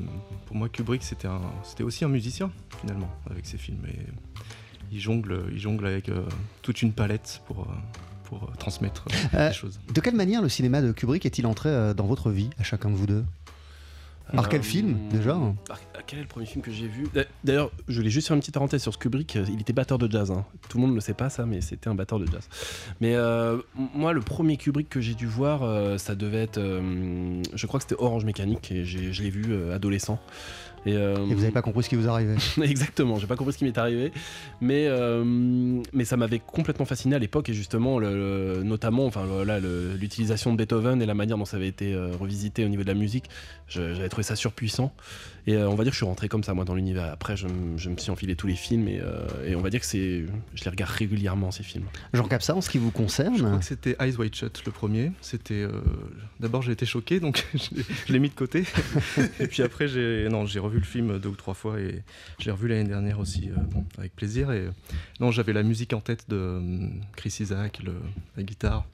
pour 0.44 0.56
moi 0.56 0.68
Kubrick 0.68 1.02
c'était 1.02 1.26
un, 1.26 1.40
c'était 1.62 1.82
aussi 1.84 2.04
un 2.04 2.08
musicien 2.08 2.50
finalement 2.82 3.08
avec 3.30 3.46
ses 3.46 3.56
films 3.56 3.80
et 3.88 3.96
il 4.92 5.00
jongle, 5.00 5.44
il 5.50 5.58
jongle 5.58 5.86
avec 5.86 6.10
euh, 6.10 6.20
toute 6.60 6.82
une 6.82 6.92
palette 6.92 7.40
pour 7.46 7.66
pour 8.24 8.52
transmettre 8.58 9.06
euh, 9.10 9.38
Euh, 9.38 9.48
des 9.48 9.54
choses. 9.54 9.80
De 9.94 10.00
quelle 10.02 10.14
manière 10.16 10.42
le 10.42 10.50
cinéma 10.50 10.82
de 10.82 10.92
Kubrick 10.92 11.24
est-il 11.24 11.46
entré 11.46 11.70
euh, 11.70 11.94
dans 11.94 12.06
votre 12.06 12.30
vie, 12.30 12.50
à 12.58 12.62
chacun 12.62 12.90
de 12.90 12.94
vous 12.96 13.06
deux? 13.06 13.24
Par 14.36 14.48
quel 14.48 14.62
film, 14.62 14.96
déjà? 15.10 15.32
par- 15.66 15.78
euh, 15.96 16.00
Quel 16.06 16.18
est 16.18 16.22
le 16.22 16.28
premier 16.28 16.46
film 16.46 16.62
que 16.62 16.70
j'ai 16.70 16.86
vu? 16.86 17.06
D'a- 17.14 17.24
D'ailleurs, 17.44 17.70
je 17.88 17.96
voulais 17.98 18.10
juste 18.10 18.28
faire 18.28 18.34
une 18.34 18.40
petite 18.40 18.54
parenthèse 18.54 18.82
sur 18.82 18.92
ce 18.92 18.98
Kubrick. 18.98 19.36
euh, 19.36 19.44
Il 19.52 19.60
était 19.60 19.72
batteur 19.72 19.98
de 19.98 20.10
jazz. 20.10 20.30
hein. 20.30 20.44
Tout 20.68 20.78
le 20.78 20.82
monde 20.82 20.90
ne 20.90 20.96
le 20.96 21.00
sait 21.00 21.14
pas, 21.14 21.30
ça, 21.30 21.46
mais 21.46 21.60
c'était 21.60 21.88
un 21.88 21.94
batteur 21.94 22.18
de 22.18 22.26
jazz. 22.26 22.48
Mais 23.00 23.14
euh, 23.14 23.58
moi, 23.94 24.12
le 24.12 24.20
premier 24.20 24.56
Kubrick 24.56 24.88
que 24.88 25.00
j'ai 25.00 25.14
dû 25.14 25.26
voir, 25.26 25.62
euh, 25.62 25.98
ça 25.98 26.14
devait 26.14 26.42
être. 26.42 26.58
euh, 26.58 27.42
je 27.54 27.66
crois 27.66 27.80
que 27.80 27.84
c'était 27.88 28.00
Orange 28.02 28.24
Mécanique, 28.24 28.70
et 28.72 28.84
je 28.84 29.22
l'ai 29.22 29.30
vu 29.30 29.44
euh, 29.50 29.74
adolescent. 29.74 30.18
Et, 30.86 30.92
euh, 30.96 31.14
Et 31.16 31.32
vous 31.34 31.40
n'avez 31.40 31.50
pas 31.50 31.62
compris 31.62 31.82
ce 31.82 31.88
qui 31.88 31.96
vous 31.96 32.10
arrivait 32.10 32.36
Exactement, 32.62 33.18
j'ai 33.18 33.26
pas 33.26 33.36
compris 33.36 33.54
ce 33.54 33.58
qui 33.58 33.64
m'est 33.64 33.78
arrivé, 33.78 34.12
mais, 34.60 34.84
euh, 34.86 35.24
mais 35.94 36.04
ça 36.04 36.18
m'avait 36.18 36.40
complètement 36.40 36.84
fasciné 36.84 37.16
à 37.16 37.18
l'époque 37.18 37.48
et 37.48 37.54
justement, 37.54 37.98
le, 37.98 38.56
le- 38.58 38.62
notamment, 38.64 39.06
enfin 39.06 39.22
l'utilisation 39.98 40.52
de 40.52 40.58
Beethoven 40.58 41.00
et 41.00 41.06
la 41.06 41.14
manière 41.14 41.38
dont 41.38 41.46
ça 41.46 41.56
avait 41.56 41.68
été 41.68 41.94
euh, 41.94 42.10
revisité 42.20 42.66
au 42.66 42.68
niveau 42.68 42.82
de 42.82 42.88
la 42.88 42.92
musique, 42.94 43.24
j'avais 43.66 44.10
trouvé 44.10 44.23
ça 44.24 44.36
surpuissant. 44.36 44.94
Et 45.46 45.56
euh, 45.56 45.68
on 45.68 45.74
va 45.74 45.84
dire 45.84 45.90
que 45.90 45.94
je 45.94 45.98
suis 45.98 46.06
rentré 46.06 46.28
comme 46.28 46.42
ça 46.42 46.54
moi 46.54 46.64
dans 46.64 46.74
l'univers. 46.74 47.04
Après, 47.12 47.36
je, 47.36 47.46
me 47.46 47.76
suis 47.98 48.10
enfilé 48.10 48.34
tous 48.34 48.46
les 48.46 48.54
films 48.56 48.88
et, 48.88 48.98
euh, 49.00 49.26
et 49.46 49.54
on 49.54 49.60
va 49.60 49.68
dire 49.68 49.80
que 49.80 49.86
c'est, 49.86 50.24
je 50.54 50.64
les 50.64 50.70
regarde 50.70 50.90
régulièrement 50.90 51.50
ces 51.50 51.62
films. 51.62 51.84
Jean 52.14 52.26
Capsa, 52.26 52.54
en 52.54 52.62
ce 52.62 52.70
qui 52.70 52.78
vous 52.78 52.86
Je 52.86 52.92
crois 52.92 53.04
concerne 53.04 53.58
que 53.58 53.64
c'était 53.64 53.94
Eyes 54.00 54.16
Wide 54.16 54.34
Shut 54.34 54.62
le 54.64 54.72
premier. 54.72 55.12
C'était 55.20 55.54
euh, 55.54 55.70
d'abord 56.40 56.62
j'ai 56.62 56.72
été 56.72 56.86
choqué 56.86 57.20
donc 57.20 57.46
je 57.54 58.12
l'ai- 58.12 58.18
mis 58.18 58.30
de 58.30 58.34
côté 58.34 58.64
et 59.40 59.46
puis 59.46 59.62
après 59.62 59.86
j'ai 59.86 60.28
non 60.30 60.46
j'ai 60.46 60.58
revu 60.60 60.78
le 60.78 60.84
film 60.84 61.18
deux 61.18 61.28
ou 61.28 61.36
trois 61.36 61.54
fois 61.54 61.78
et 61.78 62.02
je 62.38 62.46
l'ai 62.46 62.50
revu 62.50 62.68
l'année 62.68 62.88
dernière 62.88 63.18
aussi 63.18 63.50
euh, 63.50 63.60
bon, 63.70 63.84
avec 63.98 64.14
plaisir 64.16 64.50
et 64.50 64.68
non 65.20 65.30
j'avais 65.30 65.52
la 65.52 65.62
musique 65.62 65.92
en 65.92 66.00
tête 66.00 66.24
de 66.30 66.36
euh, 66.36 66.88
Chris 67.16 67.36
Isaac 67.40 67.82
le, 67.84 67.92
la 68.36 68.42
guitare 68.42 68.86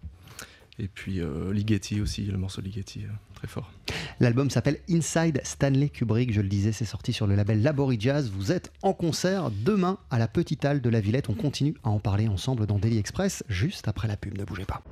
et 0.81 0.89
puis 0.89 1.21
euh, 1.21 1.53
Ligeti 1.53 2.01
aussi 2.01 2.23
le 2.23 2.39
morceau 2.39 2.61
Ligeti 2.61 3.05
euh, 3.05 3.09
très 3.35 3.47
fort. 3.47 3.71
L'album 4.19 4.51
s'appelle 4.51 4.79
Inside 4.89 5.41
Stanley 5.45 5.89
Kubrick, 5.91 6.33
je 6.33 6.41
le 6.41 6.49
disais, 6.49 6.73
c'est 6.73 6.85
sorti 6.85 7.13
sur 7.13 7.27
le 7.27 7.35
label 7.35 7.63
Laborie 7.63 7.99
Jazz. 8.01 8.31
Vous 8.31 8.53
êtes 8.53 8.73
en 8.83 8.93
concert 8.93 9.51
demain 9.51 9.99
à 10.11 10.19
la 10.19 10.29
Petite 10.29 10.65
Halle 10.65 10.81
de 10.81 10.91
la 10.91 11.01
Villette. 11.01 11.29
On 11.29 11.35
continue 11.35 11.75
à 11.85 11.91
en 11.91 11.99
parler 11.99 12.29
ensemble 12.29 12.67
dans 12.67 12.79
Daily 12.79 12.99
Express 12.99 13.45
juste 13.49 13.89
après 13.89 14.09
la 14.09 14.17
pub, 14.17 14.37
ne 14.39 14.45
bougez 14.45 14.65
pas. 14.65 14.83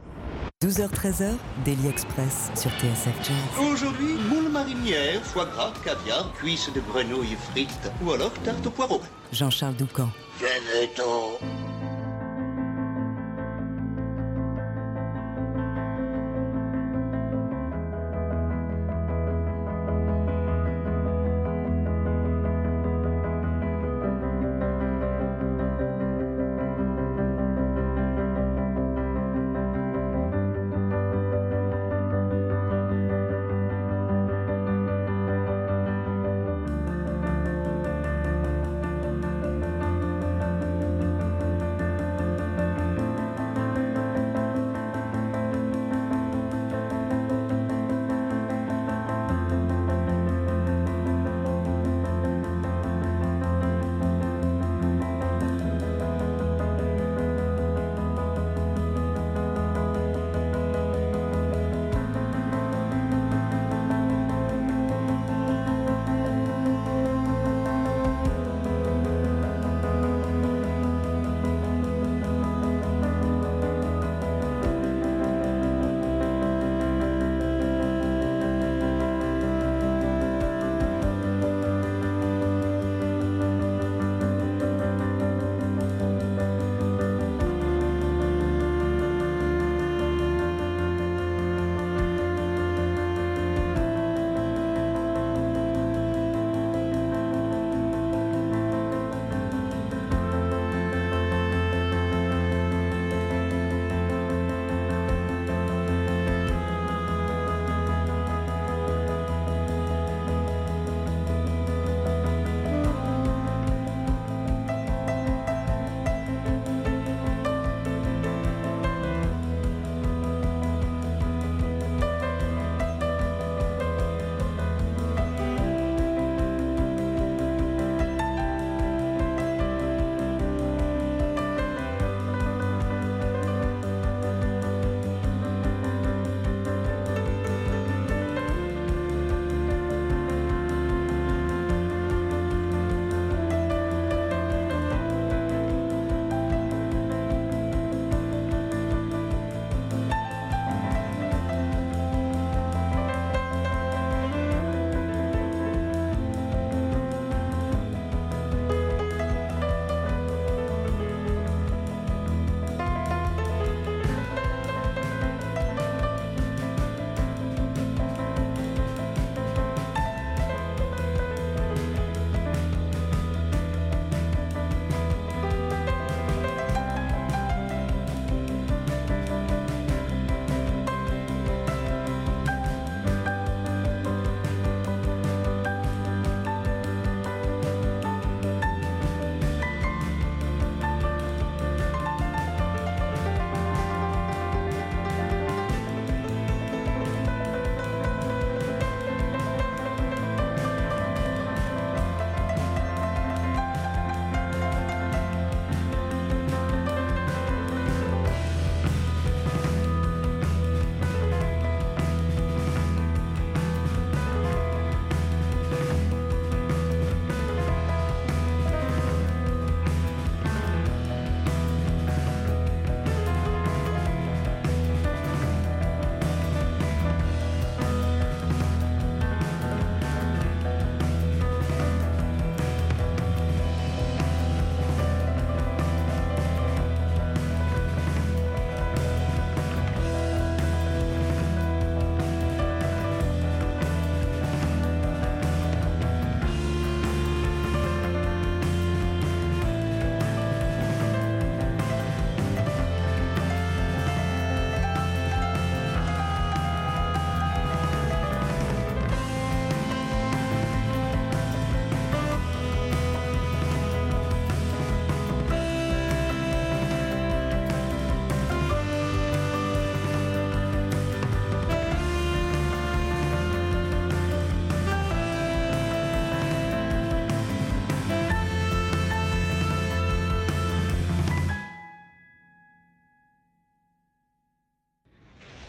12h-13h, 0.62 1.36
Daily 1.64 1.86
Express 1.88 2.50
sur 2.54 2.70
TSF 2.72 3.16
Jazz. 3.22 3.66
Aujourd'hui, 3.72 4.14
moule 4.28 4.50
marinière, 4.50 5.22
foie 5.22 5.46
gras, 5.46 5.72
caviar, 5.84 6.32
cuisses 6.34 6.70
de 6.74 6.80
grenouille 6.80 7.36
frites 7.50 7.90
ou 8.04 8.12
alors 8.12 8.32
tarte 8.42 8.66
au 8.66 8.70
poireau. 8.70 9.00
Jean-Charles 9.32 9.76
Doucan. 9.76 10.10
Venez-t'en. 10.40 11.77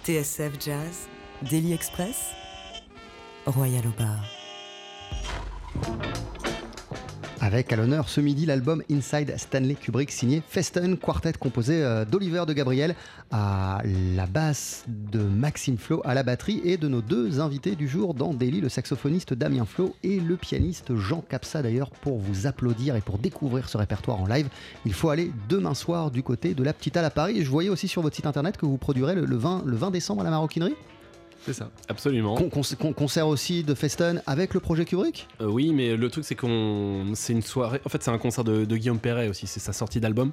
TSF 0.10 0.58
Jazz, 0.58 1.08
Daily 1.44 1.72
Express. 1.72 2.34
Royal 3.46 3.86
au 3.86 3.92
bar. 3.96 4.29
Avec 7.52 7.74
à 7.74 7.78
l'honneur 7.78 8.10
ce 8.10 8.22
midi 8.22 8.46
l'album 8.46 8.84
Inside 8.92 9.34
Stanley 9.38 9.74
Kubrick 9.74 10.12
signé 10.12 10.44
Festen, 10.48 10.98
quartet 10.98 11.34
composé 11.34 11.84
euh, 11.84 12.06
d'Oliver 12.06 12.44
de 12.48 12.54
Gabriel 12.54 12.94
à 13.32 13.82
la 14.16 14.28
basse, 14.28 14.86
de 14.88 15.18
Maxime 15.18 15.80
Flo 15.80 16.00
à 16.06 16.14
la 16.14 16.22
batterie 16.22 16.62
et 16.64 16.78
de 16.78 16.88
nos 16.88 17.02
deux 17.02 17.40
invités 17.40 17.76
du 17.76 17.88
jour 17.88 18.14
dans 18.14 18.36
Daily, 18.36 18.62
le 18.62 18.70
saxophoniste 18.70 19.34
Damien 19.34 19.66
Flo 19.66 19.96
et 20.04 20.20
le 20.20 20.38
pianiste 20.38 20.96
Jean 20.96 21.22
Capsa 21.28 21.64
d'ailleurs 21.64 21.90
pour 21.90 22.20
vous 22.20 22.46
applaudir 22.46 22.96
et 22.96 23.02
pour 23.02 23.18
découvrir 23.18 23.68
ce 23.68 23.80
répertoire 23.80 24.22
en 24.22 24.28
live. 24.28 24.48
Il 24.86 24.94
faut 24.94 25.10
aller 25.10 25.32
demain 25.50 25.74
soir 25.74 26.12
du 26.12 26.22
côté 26.22 26.54
de 26.54 26.64
la 26.64 26.74
Petite 26.74 26.98
Halle 26.98 27.06
à 27.06 27.10
Paris 27.10 27.40
et 27.40 27.44
je 27.44 27.50
voyais 27.50 27.70
aussi 27.70 27.88
sur 27.88 28.04
votre 28.04 28.16
site 28.16 28.28
internet 28.28 28.58
que 28.58 28.68
vous 28.68 28.78
produirez 28.78 29.16
le, 29.16 29.26
le 29.26 29.38
20, 29.38 29.64
le 29.66 29.76
20 29.76 29.90
décembre 29.90 30.22
à 30.22 30.24
la 30.24 30.30
Maroquinerie. 30.30 30.76
C'est 31.46 31.54
ça. 31.54 31.70
Absolument. 31.88 32.38
Concert 32.96 33.28
aussi 33.28 33.64
de 33.64 33.74
Festen 33.74 34.22
avec 34.28 34.54
le 34.54 34.60
projet 34.60 34.86
Kubrick? 34.86 35.28
Euh, 35.42 35.46
oui, 35.46 35.72
mais 35.74 35.96
le 35.96 36.10
truc 36.10 36.26
c'est 36.26 36.36
qu'on, 36.36 37.12
c'est 37.16 37.34
une 37.34 37.42
soirée. 37.42 37.82
En 37.86 37.90
fait, 37.90 38.04
c'est 38.04 38.12
un 38.12 38.18
concert 38.18 38.44
de, 38.44 38.66
de 38.66 38.78
Guillaume 38.78 39.00
Perret 39.00 39.30
aussi. 39.30 39.48
C'est 39.48 39.60
sa 39.60 39.74
sortie 39.74 40.00
d'album, 40.00 40.32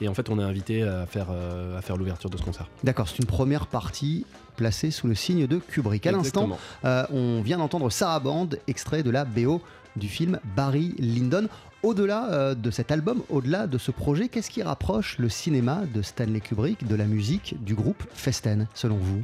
et 0.00 0.08
en 0.08 0.14
fait, 0.14 0.30
on 0.30 0.38
est 0.38 0.42
invité 0.42 0.82
à 0.82 1.06
faire 1.06 1.26
euh, 1.30 1.78
à 1.78 1.82
faire 1.82 1.96
l'ouverture 1.96 2.30
de 2.30 2.36
ce 2.36 2.42
concert. 2.42 2.68
D'accord, 2.82 3.08
c'est 3.08 3.18
une 3.18 3.26
première 3.26 3.66
partie 3.66 4.24
placée 4.56 4.90
sous 4.90 5.08
le 5.08 5.14
signe 5.14 5.46
de 5.46 5.58
Kubrick. 5.58 6.06
À 6.06 6.12
l'instant, 6.12 6.50
euh, 6.84 7.04
on 7.10 7.42
vient 7.42 7.58
d'entendre 7.58 7.90
Sarah 7.90 8.20
Band, 8.20 8.48
extrait 8.68 9.02
de 9.02 9.10
la 9.10 9.24
BO 9.24 9.60
du 9.96 10.08
film 10.08 10.38
Barry 10.56 10.94
Lyndon. 10.98 11.48
Au-delà 11.82 12.30
euh, 12.30 12.54
de 12.54 12.70
cet 12.70 12.90
album, 12.90 13.22
au-delà 13.28 13.66
de 13.66 13.76
ce 13.76 13.90
projet, 13.90 14.28
qu'est-ce 14.28 14.50
qui 14.50 14.62
rapproche 14.62 15.18
le 15.18 15.28
cinéma 15.28 15.82
de 15.92 16.00
Stanley 16.00 16.40
Kubrick 16.40 16.86
de 16.86 16.94
la 16.94 17.04
musique 17.04 17.56
du 17.62 17.74
groupe 17.74 18.02
Festen, 18.14 18.68
selon 18.72 18.96
vous? 18.96 19.20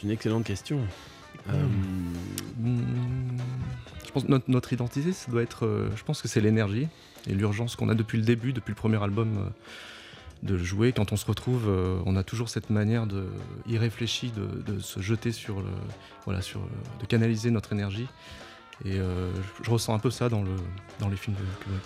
C'est 0.00 0.06
une 0.06 0.12
excellente 0.12 0.44
question. 0.44 0.80
Euh, 1.48 1.52
Hmm, 2.58 2.78
Je 4.06 4.10
pense 4.12 4.24
que 4.24 4.28
notre, 4.30 4.50
notre 4.50 4.72
identité, 4.72 5.12
ça 5.12 5.30
doit 5.30 5.42
être. 5.42 5.66
euh, 5.66 5.88
je 5.96 6.02
pense 6.04 6.20
que 6.22 6.28
c'est 6.28 6.40
l'énergie 6.40 6.88
et 7.28 7.34
l'urgence 7.34 7.76
qu'on 7.76 7.88
a 7.88 7.94
depuis 7.94 8.18
le 8.18 8.24
début, 8.24 8.52
depuis 8.52 8.70
le 8.70 8.76
premier 8.76 9.02
album, 9.02 9.36
euh, 9.38 9.50
de 10.42 10.56
jouer. 10.58 10.92
Quand 10.92 11.12
on 11.12 11.16
se 11.16 11.26
retrouve, 11.26 11.66
euh, 11.68 11.98
on 12.06 12.16
a 12.16 12.22
toujours 12.22 12.48
cette 12.48 12.70
manière 12.70 13.06
de 13.06 13.26
irréfléchie 13.66 14.30
de, 14.32 14.72
de 14.72 14.80
se 14.80 15.00
jeter 15.00 15.32
sur 15.32 15.60
le, 15.60 15.68
voilà, 16.24 16.40
sur, 16.42 16.60
euh, 16.60 17.00
de 17.00 17.06
canaliser 17.06 17.50
notre 17.50 17.72
énergie. 17.72 18.06
Et 18.84 18.98
euh, 18.98 19.30
je, 19.60 19.64
je 19.64 19.70
ressens 19.70 19.94
un 19.94 19.98
peu 19.98 20.10
ça 20.10 20.28
dans 20.30 20.42
le, 20.42 20.50
dans 20.98 21.08
les 21.08 21.16
films 21.16 21.36
de 21.36 21.64
Kubrick. 21.64 21.82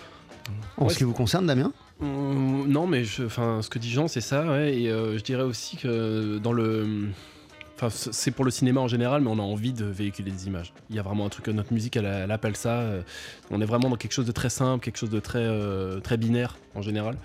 En 0.77 0.85
Ouais, 0.85 0.93
ce 0.93 0.97
qui 0.99 1.03
vous 1.03 1.13
concerne, 1.13 1.45
Damien 1.47 1.71
Hum, 2.01 2.67
non, 2.67 2.87
mais 2.87 3.03
je, 3.05 3.27
ce 3.29 3.69
que 3.69 3.79
dit 3.79 3.89
Jean, 3.91 4.07
c'est 4.09 4.19
ça, 4.21 4.45
ouais, 4.51 4.81
et 4.81 4.89
euh, 4.89 5.17
je 5.17 5.23
dirais 5.23 5.43
aussi 5.43 5.77
que 5.77 6.37
dans 6.39 6.51
le, 6.51 7.07
enfin, 7.75 7.89
c'est 7.89 8.31
pour 8.31 8.45
le 8.45 8.51
cinéma 8.51 8.81
en 8.81 8.87
général, 8.87 9.21
mais 9.21 9.29
on 9.29 9.39
a 9.39 9.43
envie 9.43 9.73
de 9.73 9.85
véhiculer 9.85 10.31
des 10.31 10.47
images. 10.47 10.73
Il 10.89 10.95
y 10.95 10.99
a 10.99 11.03
vraiment 11.03 11.25
un 11.25 11.29
truc, 11.29 11.47
notre 11.49 11.73
musique, 11.73 11.95
elle, 11.97 12.05
elle 12.05 12.31
appelle 12.31 12.55
ça. 12.55 12.79
euh, 12.79 13.01
on 13.51 13.61
est 13.61 13.65
vraiment 13.65 13.89
dans 13.89 13.97
quelque 13.97 14.13
chose 14.13 14.25
de 14.25 14.31
très 14.31 14.49
simple, 14.49 14.83
quelque 14.83 14.97
chose 14.97 15.09
de 15.09 15.19
très, 15.19 15.39
euh, 15.39 15.99
très 15.99 16.17
binaire 16.17 16.57
en 16.73 16.81
général, 16.81 17.15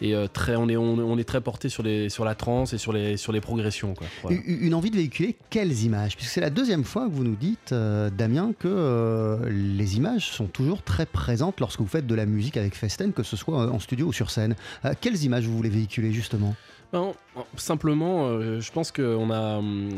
et 0.00 0.14
euh, 0.14 0.28
très, 0.28 0.54
on 0.54 0.68
est, 0.68 0.76
on, 0.76 1.18
est 1.18 1.24
très 1.24 1.40
porté 1.40 1.68
sur 1.68 1.84
sur 2.08 2.24
la 2.24 2.34
trance 2.36 2.72
et 2.72 2.78
sur 2.78 2.92
les, 2.92 3.16
sur 3.16 3.32
les 3.32 3.40
progressions, 3.40 3.94
quoi. 3.94 4.06
Voilà. 4.22 4.36
U- 4.36 4.58
Une 4.66 4.74
envie 4.74 4.90
de 4.92 4.96
véhiculer 4.96 5.36
quelles 5.50 5.82
images? 5.82 6.16
Puisque 6.16 6.30
c'est 6.30 6.40
la 6.40 6.50
deuxième 6.50 6.84
fois 6.84 7.06
que 7.08 7.12
vous 7.12 7.24
nous 7.24 7.34
dites, 7.34 7.74
Damien, 8.16 8.52
que 8.56 9.40
les 9.50 9.96
images 9.96 10.30
sont 10.30 10.46
toujours 10.46 10.82
très 10.82 11.04
présentes 11.06 11.58
lorsque 11.58 11.80
vous 11.80 11.88
faites 11.88 12.06
de 12.06 12.14
la 12.14 12.26
musique 12.26 12.56
avec 12.56 12.76
Festen, 12.76 13.12
que 13.12 13.24
ce 13.24 13.36
soit 13.36 13.68
en 13.72 13.80
studio 13.80 14.06
ou 14.06 14.12
sur 14.12 14.30
scène. 14.30 14.54
Quelles 15.00 15.24
images 15.24 15.46
vous 15.46 15.56
voulez 15.56 15.68
véhiculer 15.70 16.12
justement? 16.12 16.54
Non, 16.92 17.14
simplement, 17.56 18.26
euh, 18.28 18.60
je 18.60 18.72
pense 18.72 18.92
qu'on 18.92 19.30
a, 19.30 19.58
hum, 19.58 19.90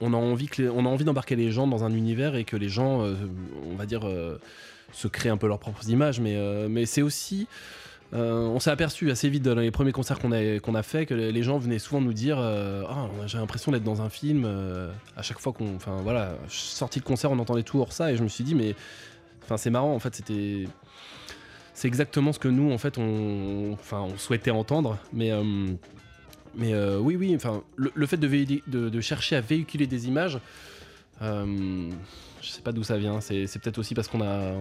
on 0.00 0.12
a 0.12 0.16
envie 0.16 0.48
a 0.58 0.70
envie 0.70 1.04
d'embarquer 1.04 1.36
les 1.36 1.50
gens 1.50 1.66
dans 1.66 1.84
un 1.84 1.92
univers 1.92 2.36
et 2.36 2.44
que 2.44 2.56
les 2.56 2.68
gens, 2.68 3.02
euh, 3.02 3.14
on 3.70 3.76
va 3.76 3.86
dire, 3.86 4.06
euh, 4.06 4.38
se 4.92 5.08
créent 5.08 5.30
un 5.30 5.38
peu 5.38 5.48
leurs 5.48 5.58
propres 5.58 5.88
images. 5.88 6.20
Mais, 6.20 6.36
mais 6.68 6.86
c'est 6.86 7.02
aussi, 7.02 7.48
on 8.12 8.60
s'est 8.60 8.70
aperçu 8.70 9.10
assez 9.10 9.28
vite 9.28 9.42
dans 9.42 9.54
les 9.54 9.70
premiers 9.70 9.92
concerts 9.92 10.18
qu'on 10.18 10.32
a, 10.32 10.60
qu'on 10.60 10.74
a 10.74 10.82
fait 10.82 11.06
que 11.06 11.14
les 11.14 11.42
gens 11.42 11.58
venaient 11.58 11.80
souvent 11.80 12.00
nous 12.00 12.12
dire, 12.12 12.38
Ah, 12.38 13.08
j'ai 13.26 13.38
l'impression 13.38 13.72
d'être 13.72 13.82
dans 13.82 14.00
un 14.00 14.08
film. 14.08 14.46
à 15.16 15.22
chaque 15.22 15.40
fois 15.40 15.52
qu'on, 15.52 15.74
enfin 15.74 15.98
voilà, 16.02 16.36
sorti 16.48 17.00
de 17.00 17.04
concert, 17.04 17.30
on 17.32 17.38
entendait 17.38 17.64
tout 17.64 17.80
hors 17.80 17.92
ça 17.92 18.12
et 18.12 18.16
je 18.16 18.22
me 18.22 18.28
suis 18.28 18.44
dit, 18.44 18.54
mais, 18.54 18.74
enfin 19.42 19.56
c'est 19.56 19.70
marrant. 19.70 19.92
En 19.92 19.98
fait, 19.98 20.14
c'était 20.14 20.66
c'est 21.76 21.88
exactement 21.88 22.32
ce 22.32 22.38
que 22.38 22.48
nous 22.48 22.72
en 22.72 22.78
fait 22.78 22.96
on, 22.96 23.72
enfin, 23.74 24.00
on 24.00 24.16
souhaitait 24.16 24.50
entendre 24.50 24.96
mais 25.12 25.30
euh, 25.30 25.42
mais 26.56 26.72
euh, 26.72 26.98
oui 26.98 27.16
oui 27.16 27.34
enfin 27.36 27.62
le, 27.76 28.06
fait 28.06 28.16
de, 28.16 29.00
chercher 29.00 29.36
à 29.36 29.40
véhiculer 29.40 29.86
des 29.86 30.08
images 30.08 30.40
euh, 31.22 31.90
je 32.40 32.48
sais 32.48 32.62
pas 32.62 32.72
d'où 32.72 32.82
ça 32.82 32.96
vient 32.96 33.20
c'est 33.20 33.46
peut-être 33.58 33.78
aussi 33.78 33.94
parce 33.94 34.08
qu'on 34.08 34.22
a 34.22 34.54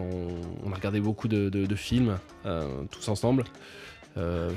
regardé 0.74 1.00
beaucoup 1.00 1.28
de, 1.28 1.76
films 1.76 2.18
euh, 2.46 2.84
tous 2.92 3.08
ensemble 3.08 3.44
Euh, 4.18 4.50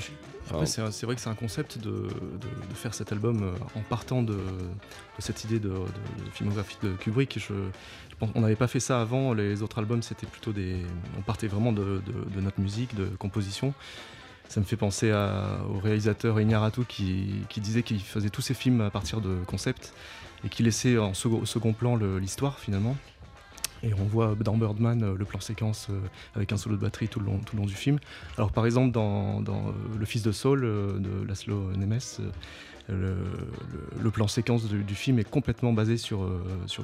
c'est 0.66 1.04
vrai 1.04 1.16
que 1.16 1.20
c'est 1.20 1.28
un 1.28 1.34
concept 1.34 1.78
de, 1.78 2.06
faire 2.74 2.94
cet 2.94 3.10
album 3.10 3.56
en 3.74 3.80
partant 3.80 4.22
de, 4.22 4.38
cette 5.18 5.42
idée 5.42 5.58
de, 5.58 5.72
filmographie 6.32 6.78
de 6.80 6.92
Kubrick. 6.92 7.40
Je, 7.40 7.54
pense 8.20 8.30
on 8.36 8.42
n'avait 8.42 8.54
pas 8.54 8.68
fait 8.68 8.78
ça 8.78 9.00
avant. 9.00 9.34
Les 9.34 9.60
autres 9.62 9.80
albums, 9.80 10.00
c'était 10.00 10.28
plutôt 10.28 10.52
des. 10.52 10.76
On 11.18 11.22
partait 11.22 11.48
vraiment 11.48 11.72
de 11.72 12.00
notre 12.40 12.60
musique, 12.60 12.94
de 12.94 13.06
composition. 13.18 13.74
Ça 14.48 14.60
me 14.60 14.64
fait 14.64 14.76
penser 14.76 15.10
à- 15.10 15.58
au 15.70 15.78
réalisateur 15.78 16.40
Iñárritu 16.40 16.84
qui, 16.86 17.26
qui 17.48 17.60
disait 17.60 17.82
qu'il 17.82 18.00
faisait 18.00 18.30
tous 18.30 18.40
ses 18.40 18.54
films 18.54 18.80
à 18.80 18.90
partir 18.90 19.20
de 19.20 19.36
concepts 19.46 19.92
et 20.44 20.48
qui 20.48 20.62
laissait 20.62 20.96
en 20.98 21.12
second, 21.14 21.72
plan 21.72 21.96
l'histoire 21.96 22.58
finalement. 22.58 22.96
Et 23.84 23.94
on 23.94 24.04
voit 24.04 24.34
dans 24.34 24.56
Birdman 24.56 25.02
euh, 25.04 25.14
le 25.16 25.24
plan 25.24 25.38
séquence 25.38 25.86
euh, 25.90 26.00
avec 26.34 26.50
un 26.50 26.56
solo 26.56 26.74
de 26.74 26.80
batterie 26.80 27.06
tout 27.06 27.20
le 27.20 27.26
long, 27.26 27.66
du 27.66 27.74
film. 27.74 27.98
Alors 28.36 28.50
par 28.50 28.66
exemple 28.66 28.90
dans, 28.90 29.40
euh, 29.40 29.52
Le 29.96 30.04
Fils 30.04 30.22
de 30.22 30.32
Saul 30.32 30.62
de 30.62 31.26
Laszlo 31.28 31.70
Nemes, 31.76 32.00
le, 32.88 33.14
le- 34.02 34.10
plan 34.10 34.26
séquence 34.26 34.64
du, 34.64 34.94
film 34.94 35.18
est 35.18 35.28
complètement 35.28 35.72
basé 35.74 35.96
sur, 35.98 36.26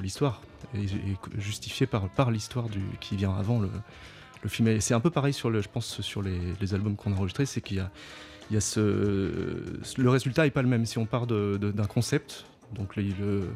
l'histoire 0.01 0.41
et, 0.75 0.85
justifié 1.37 1.87
par, 1.87 2.07
par 2.09 2.29
l'histoire 2.31 2.67
qui 3.01 3.15
vient 3.17 3.35
avant 3.35 3.59
le, 3.59 3.69
le 4.45 4.49
film. 4.49 4.67
Et 4.69 4.79
c'est 4.79 4.93
un 4.93 4.99
peu 4.99 5.09
pareil 5.09 5.33
sur 5.33 5.49
le, 5.49 5.61
je 5.61 5.67
pense 5.69 6.01
sur 6.01 6.21
les, 6.21 6.39
les 6.61 6.73
albums 6.73 6.95
qu'on 6.95 7.11
a 7.11 7.15
enregistrés, 7.15 7.45
c'est 7.45 7.61
qu'il 7.61 7.77
y 7.77 7.79
a, 7.79 7.91
il 8.49 8.53
y 8.53 8.57
a 8.57 8.61
ce, 8.61 8.79
le 9.97 10.09
résultat 10.09 10.45
est 10.45 10.51
pas 10.51 10.61
le 10.61 10.67
même 10.69 10.85
si 10.85 10.97
on 10.97 11.05
part 11.05 11.27
de- 11.27 11.57
de- 11.59 11.71
d'un 11.71 11.85
concept, 11.85 12.45
donc 12.73 12.95
le, 12.95 13.03
le- 13.19 13.47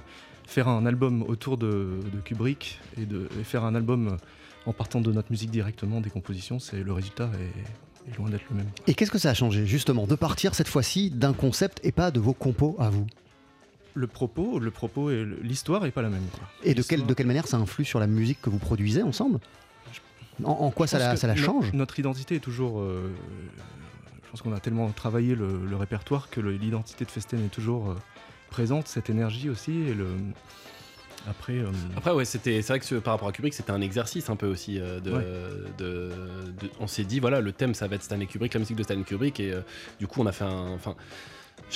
faire 0.47 0.67
un 0.67 0.85
album 0.87 1.21
autour 1.23 1.57
de, 1.57 1.99
de 2.13 2.19
Kubrick 2.25 2.79
et, 2.99 3.05
faire 3.43 3.63
un 3.65 3.75
album 3.75 4.17
en 4.65 4.73
partant 4.73 4.99
de 4.99 5.11
notre 5.11 5.29
musique 5.31 5.51
directement, 5.51 6.01
des 6.01 6.09
compositions, 6.09 6.57
c'est 6.59 6.81
le 6.83 6.91
résultat 6.91 7.29
est, 7.39 8.11
est 8.11 8.17
loin 8.17 8.29
d'être 8.31 8.45
le 8.49 8.57
même. 8.57 8.67
Et 8.87 8.95
qu'est-ce 8.95 9.11
que 9.11 9.19
ça 9.19 9.29
a 9.29 9.33
changé 9.35 9.67
justement 9.67 10.07
de 10.07 10.15
partir 10.15 10.55
cette 10.55 10.67
fois-ci 10.67 11.11
d'un 11.11 11.33
concept 11.33 11.79
et 11.83 11.91
pas 11.91 12.09
de 12.09 12.19
vos 12.19 12.33
compos 12.33 12.75
à 12.79 12.89
vous? 12.89 13.05
Le 13.93 14.07
propos, 14.07 14.57
le 14.59 14.71
propos 14.71 15.11
et 15.11 15.23
l'histoire 15.43 15.85
est 15.85 15.91
pas 15.91 16.01
la 16.01 16.09
même. 16.09 16.25
quoi. 16.33 16.47
Et 16.63 16.73
de 16.73 16.81
quelle, 16.81 16.99
L'histoire- 16.99 17.07
de 17.07 17.13
quelle 17.13 17.27
manière 17.27 17.47
ça 17.47 17.57
influe 17.57 17.85
sur 17.85 17.99
la 17.99 18.07
musique 18.07 18.41
que 18.41 18.49
vous 18.49 18.59
produisez 18.59 19.03
ensemble? 19.03 19.39
En, 20.43 20.51
en 20.51 20.71
quoi 20.71 20.87
ça 20.87 20.99
la, 20.99 21.13
que 21.13 21.19
ça 21.19 21.27
la 21.27 21.35
no- 21.35 21.41
change? 21.43 21.73
Notre 21.73 21.99
identité 21.99 22.35
est 22.35 22.39
toujours. 22.39 22.79
euh, 22.81 23.11
je 24.25 24.29
pense 24.31 24.41
qu'on 24.41 24.53
a 24.53 24.59
tellement 24.59 24.89
travaillé 24.91 25.33
le, 25.35 25.65
le 25.65 25.75
répertoire 25.75 26.29
que 26.29 26.39
l'identité 26.39 27.03
de 27.05 27.09
Festen 27.09 27.43
est 27.45 27.49
toujours 27.49 27.91
euh, 27.91 27.95
présente, 28.51 28.87
cette 28.87 29.09
énergie 29.09 29.49
aussi. 29.49 29.71
Et 29.71 29.93
le... 29.93 30.05
Après, 31.29 31.57
euh, 31.57 31.65
Après, 31.97 32.11
ouais, 32.11 32.23
c'était, 32.25 32.61
c'est 32.61 32.73
vrai 32.73 32.79
que 32.79 32.85
ce- 32.85 32.95
par 32.95 33.13
rapport 33.13 33.27
à 33.27 33.31
Kubrick, 33.31 33.53
c'était 33.53 33.71
un 33.71 33.81
exercice 33.81 34.29
un 34.29 34.35
peu 34.35 34.47
aussi. 34.47 34.79
euh, 34.79 34.99
de, 34.99 35.11
Ouais. 35.11 35.25
de- 35.79 36.11
de- 36.61 36.69
on 36.79 36.87
s'est 36.87 37.03
dit, 37.03 37.19
voilà, 37.19 37.41
le 37.41 37.51
thème, 37.51 37.73
ça 37.73 37.87
va 37.87 37.95
être 37.95 38.03
Stanley 38.03 38.25
Kubrick, 38.27 38.53
la 38.53 38.59
musique 38.61 38.77
de 38.77 38.83
Stanley 38.83 39.03
Kubrick, 39.03 39.39
et 39.39 39.51
euh, 39.51 39.61
du 39.99 40.07
coup, 40.07 40.21
on 40.21 40.25
a 40.27 40.31
fait 40.31 40.45
un. 40.45 40.77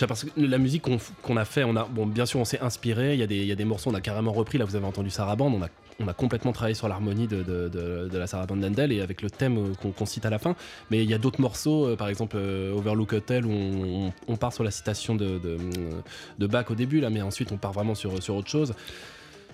Parce 0.07 0.23
que 0.23 0.29
la 0.37 0.57
musique 0.57 0.83
qu'on, 1.21 1.37
a 1.37 1.45
fait, 1.45 1.63
on 1.63 1.75
a, 1.75 1.85
bon, 1.85 2.05
bien 2.05 2.25
sûr, 2.25 2.39
on 2.39 2.45
s'est 2.45 2.59
inspiré. 2.61 3.13
Il 3.13 3.19
y, 3.19 3.23
a 3.23 3.27
des- 3.27 3.45
y 3.45 3.51
a 3.51 3.55
des 3.55 3.65
morceaux, 3.65 3.91
on 3.91 3.93
a 3.93 4.01
carrément 4.01 4.31
repris. 4.31 4.57
Là, 4.57 4.65
vous 4.65 4.75
avez 4.75 4.85
entendu 4.85 5.09
Sarah 5.09 5.35
Band, 5.35 5.51
on 5.53 5.61
a, 5.61 5.67
on 5.99 6.07
a 6.07 6.13
complètement 6.13 6.51
travaillé 6.51 6.73
sur 6.73 6.87
l'harmonie 6.87 7.27
de, 7.27 7.43
de, 7.43 7.69
de- 7.69 8.17
la 8.17 8.27
Sarah 8.27 8.45
Band 8.45 8.57
d'Handel 8.57 8.91
et 8.91 9.01
avec 9.01 9.21
le 9.21 9.29
thème 9.29 9.57
euh, 9.57 9.91
qu'on, 9.97 10.05
cite 10.05 10.25
à 10.25 10.29
la 10.29 10.39
fin. 10.39 10.55
Mais 10.89 11.03
il 11.03 11.09
y 11.09 11.13
a 11.13 11.17
d'autres 11.19 11.41
morceaux, 11.41 11.87
euh, 11.87 11.95
par 11.95 12.09
exemple 12.09 12.37
euh, 12.39 12.73
Overlook 12.75 13.13
Hotel, 13.13 13.45
où 13.45 14.11
on, 14.27 14.35
part 14.35 14.51
sur 14.53 14.63
la 14.63 14.71
citation 14.71 15.15
de 15.15 15.39
Bach 16.47 16.65
au 16.71 16.75
début, 16.75 16.99
là, 16.99 17.09
mais 17.09 17.21
ensuite 17.21 17.51
on 17.51 17.57
part 17.57 17.71
vraiment 17.71 17.95
sur, 17.95 18.21
sur 18.21 18.35
autre 18.35 18.49
chose. 18.49 18.73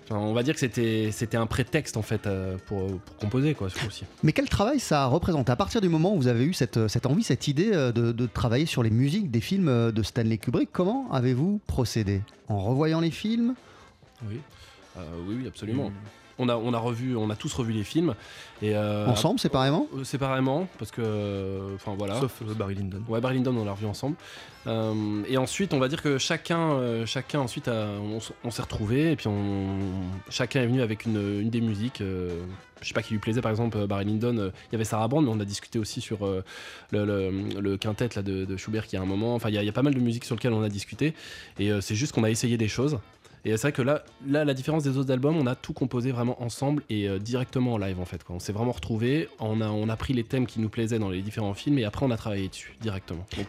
Enfin, 0.09 0.19
on 0.21 0.33
va 0.33 0.41
dire 0.41 0.55
que 0.55 0.59
c'était 0.59 1.11
c'était 1.11 1.37
un 1.37 1.45
prétexte 1.45 1.95
en 1.95 2.01
fait 2.01 2.25
euh, 2.25 2.57
pour, 2.65 2.87
pour 2.99 3.15
composer 3.17 3.53
quoi 3.53 3.67
aussi. 3.85 4.05
Mais 4.23 4.33
quel 4.33 4.49
travail 4.49 4.79
ça 4.79 5.05
représente? 5.05 5.51
À 5.51 5.55
partir 5.55 5.81
du 5.81 5.89
moment 5.89 6.15
où 6.15 6.17
vous 6.17 6.27
avez 6.27 6.45
eu 6.45 6.53
cette, 6.53 6.87
cette 6.87 7.05
envie, 7.05 7.21
cette 7.21 7.47
idée 7.47 7.69
euh, 7.73 7.91
de, 7.91 8.11
de 8.11 8.25
travailler 8.25 8.65
sur 8.65 8.81
les 8.81 8.89
musiques 8.89 9.29
des 9.29 9.41
films 9.41 9.67
euh, 9.67 9.91
de 9.91 10.01
Stanley 10.01 10.39
Kubrick, 10.39 10.69
comment 10.71 11.11
avez-vous 11.11 11.61
procédé? 11.67 12.21
En 12.47 12.57
revoyant 12.57 13.01
les 13.01 13.11
films? 13.11 13.53
Oui. 14.27 14.39
Euh, 14.97 15.01
oui, 15.27 15.35
oui, 15.41 15.47
absolument. 15.47 15.91
On 16.39 16.49
a, 16.49 16.55
on 16.55 16.73
a 16.73 16.77
revu, 16.79 17.15
on 17.15 17.29
a 17.29 17.35
tous 17.35 17.53
revu 17.53 17.73
les 17.73 17.83
films. 17.83 18.15
Et, 18.61 18.75
euh, 18.75 19.05
Ensemble, 19.07 19.39
séparément 19.39 19.87
euh, 19.95 20.03
Séparément, 20.03 20.67
parce 20.79 20.91
que. 20.91 21.01
euh, 21.03 21.75
Enfin 21.75 21.95
voilà. 21.97 22.19
Sauf 22.19 22.41
Barry 22.57 22.75
Lyndon. 22.75 23.01
Ouais, 23.07 23.21
Barry 23.21 23.35
Lyndon, 23.35 23.55
on 23.57 23.65
l'a 23.65 23.71
revu 23.73 23.85
ensemble. 23.85 24.15
Euh, 24.67 25.21
et 25.27 25.37
ensuite, 25.37 25.73
on 25.73 25.79
va 25.79 25.87
dire 25.87 26.01
que 26.01 26.17
chacun, 26.17 26.71
euh, 26.71 27.05
chacun 27.05 27.39
ensuite, 27.39 27.67
a- 27.69 27.87
on, 28.43 28.51
s'est 28.51 28.61
retrouvés 28.61 29.11
et 29.11 29.15
puis 29.15 29.27
on, 29.27 29.77
chacun 30.29 30.61
est 30.61 30.67
venu 30.67 30.81
avec 30.81 31.05
une, 31.05 31.39
une 31.41 31.49
des 31.49 31.61
musiques. 31.61 32.01
euh, 32.01 32.29
je 32.81 32.87
sais 32.87 32.93
pas 32.93 33.01
qui 33.01 33.11
lui 33.13 33.19
plaisait, 33.19 33.41
par 33.41 33.51
exemple, 33.51 33.85
Barry 33.87 34.05
Lyndon. 34.05 34.37
euh, 34.37 34.51
Il 34.69 34.73
y 34.73 34.75
avait 34.75 34.83
Sarah 34.85 35.07
Brand, 35.07 35.23
mais 35.23 35.31
on 35.33 35.39
a 35.39 35.45
discuté 35.45 35.79
aussi 35.79 36.01
sur 36.01 36.25
euh, 36.25 36.43
le, 36.91 37.05
le- 37.05 37.59
le 37.59 37.77
quintet 37.77 38.09
là, 38.15 38.21
de, 38.21 38.45
de 38.45 38.57
Schubert 38.57 38.85
qui 38.87 38.97
a 38.97 39.01
un 39.01 39.05
moment. 39.05 39.35
Enfin, 39.35 39.49
il 39.49 39.55
y, 39.55 39.57
a- 39.57 39.63
il 39.63 39.65
y 39.65 39.69
a 39.69 39.73
pas 39.73 39.81
mal 39.83 39.93
de 39.93 39.99
musiques 39.99 40.25
sur 40.25 40.35
lesquelles 40.35 40.53
on 40.53 40.63
a 40.63 40.69
discuté. 40.69 41.13
Et 41.59 41.71
euh, 41.71 41.81
c'est 41.81 41.95
juste 41.95 42.13
qu'on 42.13 42.23
a 42.23 42.29
essayé 42.29 42.57
des 42.57 42.67
choses. 42.67 42.99
Et 43.45 43.51
c'est 43.51 43.61
vrai 43.61 43.71
que 43.71 43.81
là, 43.81 44.03
là, 44.27 44.43
la 44.43 44.53
différence 44.53 44.83
des 44.83 44.97
autres 44.97 45.11
albums, 45.11 45.37
on 45.37 45.47
a 45.47 45.55
tout 45.55 45.73
composé 45.73 46.11
vraiment 46.11 46.41
ensemble 46.43 46.83
et 46.89 47.07
euh, 47.07 47.19
directement 47.19 47.73
en 47.73 47.77
live 47.77 47.99
en 47.99 48.05
fait. 48.05 48.21
On 48.29 48.39
s'est 48.39 48.51
vraiment 48.53 48.71
retrouvés, 48.71 49.29
on 49.39 49.61
a, 49.61 49.69
on 49.69 49.87
pris 49.95 50.13
les 50.13 50.23
thèmes 50.23 50.45
qui 50.45 50.59
nous 50.59 50.69
plaisaient 50.69 50.99
dans 50.99 51.09
les 51.09 51.21
différents 51.21 51.53
films 51.53 51.79
et 51.79 51.85
après 51.85 52.05
on 52.05 52.11
a 52.11 52.17
travaillé 52.17 52.49
dessus 52.49 52.75
directement. 52.81 53.25
Euh, 53.37 53.43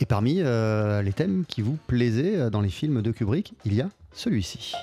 Et 0.00 0.06
parmi 0.06 0.40
euh, 0.40 1.02
les 1.02 1.12
thèmes 1.12 1.44
qui 1.46 1.62
vous 1.62 1.78
plaisaient 1.86 2.50
dans 2.50 2.60
les 2.60 2.70
films 2.70 3.02
de 3.02 3.10
Kubrick, 3.10 3.54
il 3.64 3.74
y 3.74 3.80
a 3.80 3.88
celui-ci. 4.12 4.74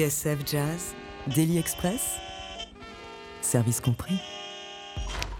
TSF 0.00 0.40
Jazz, 0.44 0.94
Daily 1.34 1.56
Express, 1.56 2.18
service 3.40 3.80
compris. 3.80 4.16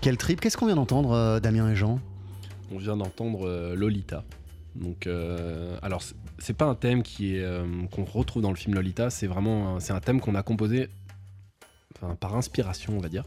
Quel 0.00 0.16
trip 0.16 0.40
Qu'est-ce 0.40 0.56
qu'on 0.56 0.64
vient 0.64 0.76
d'entendre, 0.76 1.12
euh, 1.12 1.40
Damien 1.40 1.70
et 1.70 1.76
Jean? 1.76 2.00
On 2.72 2.78
vient 2.78 2.96
d'entendre 2.96 3.46
euh, 3.46 3.74
Lolita. 3.76 4.24
Donc, 4.74 5.06
euh, 5.06 5.76
alors 5.82 6.02
c'est- 6.38 6.54
pas 6.54 6.64
un 6.64 6.74
thème 6.74 7.02
qui 7.02 7.36
est 7.36 7.42
euh, 7.42 7.66
qu'on 7.92 8.04
retrouve 8.04 8.40
dans 8.42 8.48
le 8.48 8.56
film 8.56 8.74
Lolita, 8.76 9.10
c'est 9.10 9.26
vraiment 9.26 9.76
un- 9.76 9.80
c'est 9.80 9.92
un 9.92 10.00
thème 10.00 10.22
qu'on 10.22 10.34
a 10.34 10.42
composé 10.42 10.88
enfin, 11.96 12.14
par 12.14 12.34
inspiration, 12.34 12.94
on 12.96 13.00
va 13.00 13.10
dire. 13.10 13.24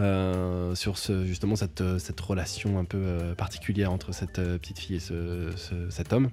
euh, 0.00 0.74
sur 0.74 0.98
ce, 0.98 1.24
justement 1.24 1.54
cette, 1.54 1.98
cette 1.98 2.18
relation 2.18 2.80
un 2.80 2.84
peu 2.84 2.98
euh, 2.98 3.34
particulière 3.36 3.92
entre 3.92 4.10
cette 4.12 4.40
euh, 4.40 4.58
petite 4.58 4.80
fille 4.80 4.96
et 4.96 5.00
ce- 5.00 5.52
ce- 5.54 5.88
cet 5.90 6.12
homme. 6.12 6.30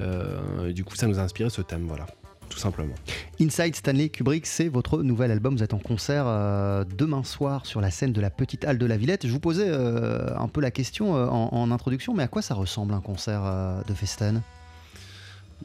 Euh, 0.00 0.66
et 0.70 0.72
du 0.72 0.82
coup, 0.82 0.96
ça 0.96 1.06
nous 1.06 1.20
a 1.20 1.22
inspiré 1.22 1.50
ce 1.50 1.60
thème, 1.62 1.86
voilà, 1.86 2.06
tout 2.52 2.58
simplement. 2.58 2.94
Inside 3.40 3.74
Stanley 3.74 4.08
Kubrick, 4.08 4.46
c'est 4.46 4.68
votre 4.68 5.02
nouvel 5.02 5.30
album. 5.30 5.56
Vous 5.56 5.62
êtes 5.62 5.74
en 5.74 5.78
concert 5.78 6.24
euh, 6.26 6.84
demain 6.96 7.24
soir 7.24 7.66
sur 7.66 7.80
la 7.80 7.90
scène 7.90 8.12
de 8.12 8.20
la 8.20 8.30
Petite 8.30 8.64
Halle 8.64 8.78
de 8.78 8.86
la 8.86 8.96
Villette. 8.96 9.26
Je 9.26 9.32
vous 9.32 9.40
posais 9.40 9.68
euh, 9.68 10.36
un 10.38 10.48
peu 10.48 10.60
la 10.60 10.70
question 10.70 11.16
euh, 11.16 11.26
en, 11.26 11.48
en 11.52 11.70
introduction, 11.70 12.14
mais 12.14 12.22
à 12.22 12.28
quoi 12.28 12.42
ça 12.42 12.54
ressemble 12.54 12.94
un 12.94 13.00
concert 13.00 13.42
euh, 13.44 13.80
de 13.88 13.94
Festen? 13.94 14.42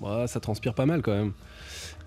Ouais, 0.01 0.27
ça 0.27 0.39
transpire 0.39 0.73
pas 0.73 0.85
mal 0.85 1.01
quand 1.01 1.13
même. 1.13 1.33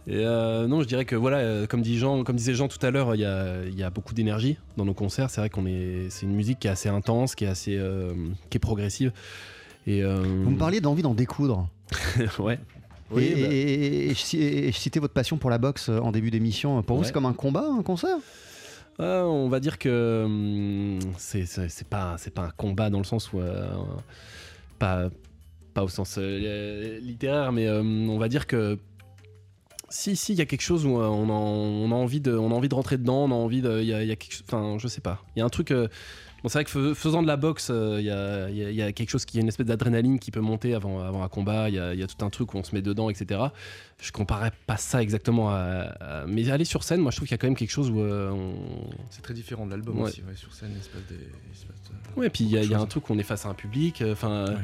Et 0.07 0.25
euh, 0.25 0.66
non, 0.66 0.81
je 0.81 0.87
dirais 0.88 1.05
que 1.05 1.14
voilà, 1.14 1.66
comme, 1.66 1.83
dit 1.83 1.99
Jean, 1.99 2.25
comme 2.25 2.37
disait 2.37 2.55
Jean 2.55 2.69
tout 2.69 2.85
à 2.85 2.90
l'heure, 2.90 3.14
il 3.14 3.21
y 3.21 3.25
a, 3.25 3.64
il 3.66 3.79
y 3.79 3.83
a 3.83 3.90
beaucoup 3.90 4.14
d'énergie 4.14 4.57
dans 4.77 4.85
nos 4.85 4.95
concerts. 4.95 5.29
C'est 5.31 5.40
vrai 5.40 5.51
qu'on 5.51 5.66
est, 5.66 6.07
c'est 6.09 6.25
une 6.25 6.35
musique 6.35 6.59
qui 6.61 6.69
est 6.69 6.71
assez 6.71 6.88
intense, 6.88 7.35
qui 7.35 7.45
est 7.45 7.49
assez, 7.49 7.77
euh, 7.77 8.12
qui 8.49 8.57
est 8.57 8.61
progressive. 8.61 9.12
Et 9.87 10.03
euh, 10.03 10.23
Vous 10.23 10.51
me 10.51 10.59
parliez 10.59 10.81
d'envie 10.81 11.03
d'en 11.03 11.14
découdre. 11.14 11.69
ouais. 12.38 12.59
Et, 13.11 13.14
Oui, 13.14 13.25
et- 13.25 13.42
bah, 13.42 13.49
et- 13.51 14.07
et 14.07 14.14
je, 14.14 14.20
ci- 14.20 14.38
et 14.42 14.73
je 14.73 14.77
citais 14.79 15.01
votre 15.01 15.14
passion 15.14 15.37
pour 15.37 15.51
la 15.51 15.59
boxe 15.59 15.88
euh, 15.88 15.99
en 15.99 16.12
début 16.12 16.31
d'émission. 16.31 16.83
Pour 16.83 16.96
vous, 16.99 17.05
c'est 17.05 17.12
comme 17.12 17.27
un 17.27 17.33
combat, 17.33 17.66
un 17.79 17.83
concert? 17.83 18.16
Ah, 18.99 19.25
on 19.27 19.49
va 19.49 19.61
dire 19.61 19.79
que 19.79 20.23
hum, 20.27 20.99
c'est, 21.16 21.44
pas, 21.88 22.16
c'est 22.18 22.35
pas 22.35 22.42
un 22.42 22.51
combat 22.51 22.90
dans 22.90 22.99
le 22.99 23.05
sens 23.05 23.33
où 23.33 23.40
euh, 23.40 23.66
pas, 24.79 25.09
pas 25.75 25.83
au 25.85 25.88
sens 25.88 26.16
euh, 26.18 26.99
littéraire, 27.01 27.51
mais 27.53 27.66
euh, 27.66 27.83
on 27.83 28.18
va 28.18 28.29
dire 28.29 28.46
que 28.46 28.79
si, 29.88 30.14
si, 30.16 30.33
il 30.35 30.38
y 30.38 30.42
a 30.42 30.46
quelque 30.46 30.61
chose 30.62 30.87
où 30.87 30.90
on, 30.90 31.01
a, 31.01 31.33
on, 31.33 31.90
a 31.90 31.94
envie 31.94 32.20
de, 32.20 32.37
on 32.37 32.51
a 32.53 32.55
envie 32.55 32.68
de 32.68 32.75
rentrer 32.75 32.96
dedans, 32.99 33.25
on 33.25 33.31
a 33.33 33.35
envie 33.35 33.61
de. 33.62 33.81
Il 33.81 33.87
y 33.88 33.92
a, 33.94 34.05
y 34.05 34.12
a 34.12 34.16
quelque. 34.16 34.37
Enfin, 34.46 34.77
je 34.79 34.87
sais 34.87 35.01
pas. 35.01 35.25
Il 35.35 35.40
y 35.40 35.42
a 35.42 35.44
un 35.44 35.49
truc. 35.49 35.73
Euh, 36.40 36.42
bon, 36.42 36.48
c'est 36.48 36.59
vrai 36.59 36.64
que 36.64 36.70
fais- 36.70 36.94
faisant 36.94 37.22
de 37.22 37.26
la 37.26 37.37
boxe, 37.37 37.68
euh, 37.70 37.96
il 38.00 38.07
y, 38.07 38.11
a, 38.11 38.48
y 38.50 38.64
a- 38.64 38.70
il 38.70 38.76
y 38.76 38.83
a 38.83 38.92
quelque 38.92 39.11
chose 39.11 39.24
qui 39.24 39.38
est 39.38 39.40
une 39.40 39.48
espèce 39.48 39.66
d'adrénaline 39.66 40.18
qui 40.18 40.31
peut 40.31 40.40
monter 40.40 40.74
avant, 40.74 41.00
avant 41.03 41.22
un 41.22 41.29
combat. 41.29 41.68
Il 41.68 41.74
y 41.74 41.79
a, 41.79 41.94
il 41.94 42.00
y 42.00 42.03
a 42.03 42.07
tout 42.07 42.24
un 42.24 42.31
truc 42.31 42.55
où 42.55 42.59
on 42.59 42.64
se 42.64 42.74
met 42.74 42.83
dedans, 42.83 43.11
etc. 43.11 43.40
Je 44.00 44.12
comparais 44.12 44.53
pas 44.66 44.76
ça 44.76 45.03
exactement 45.03 45.50
à. 45.50 45.57
à- 46.00 46.26
mais 46.26 46.48
aller 46.50 46.64
sur 46.64 46.83
scène, 46.83 47.00
moi, 47.00 47.11
je 47.11 47.16
trouve 47.16 47.29
qu'il 47.29 47.35
y 47.35 47.38
a 47.38 47.38
quand 47.38 47.46
même 47.48 47.57
quelque 47.57 47.70
chose 47.70 47.90
où. 47.90 48.00
euh, 48.00 48.31
on, 48.31 48.55
C'est 49.11 49.22
très 49.22 49.35
différent 49.35 49.66
de 49.66 49.70
l'album 49.72 49.98
Ouais. 50.00 50.09
aussi, 50.09 50.22
ouais, 50.22 50.35
sur 50.37 50.53
scène, 50.55 50.72
il 50.76 50.83
se 50.83 50.88
passe 50.88 51.03
des. 51.09 51.14
il 51.16 51.57
se 51.59 51.66
passe, 51.66 51.76
euh, 52.16 52.20
Ouais, 52.20 52.31
puis 52.31 52.44
il 52.44 52.50
y, 52.50 52.74
a- 52.74 52.81
un 52.81 52.87
truc 52.87 53.09
où 53.09 53.12
on 53.12 53.18
est 53.18 53.22
face 53.22 53.46
à 53.46 53.48
un 53.50 53.55
public. 53.55 54.03
euh, 54.03 54.12
Enfin, 54.12 54.46
Ouais. 54.46 54.55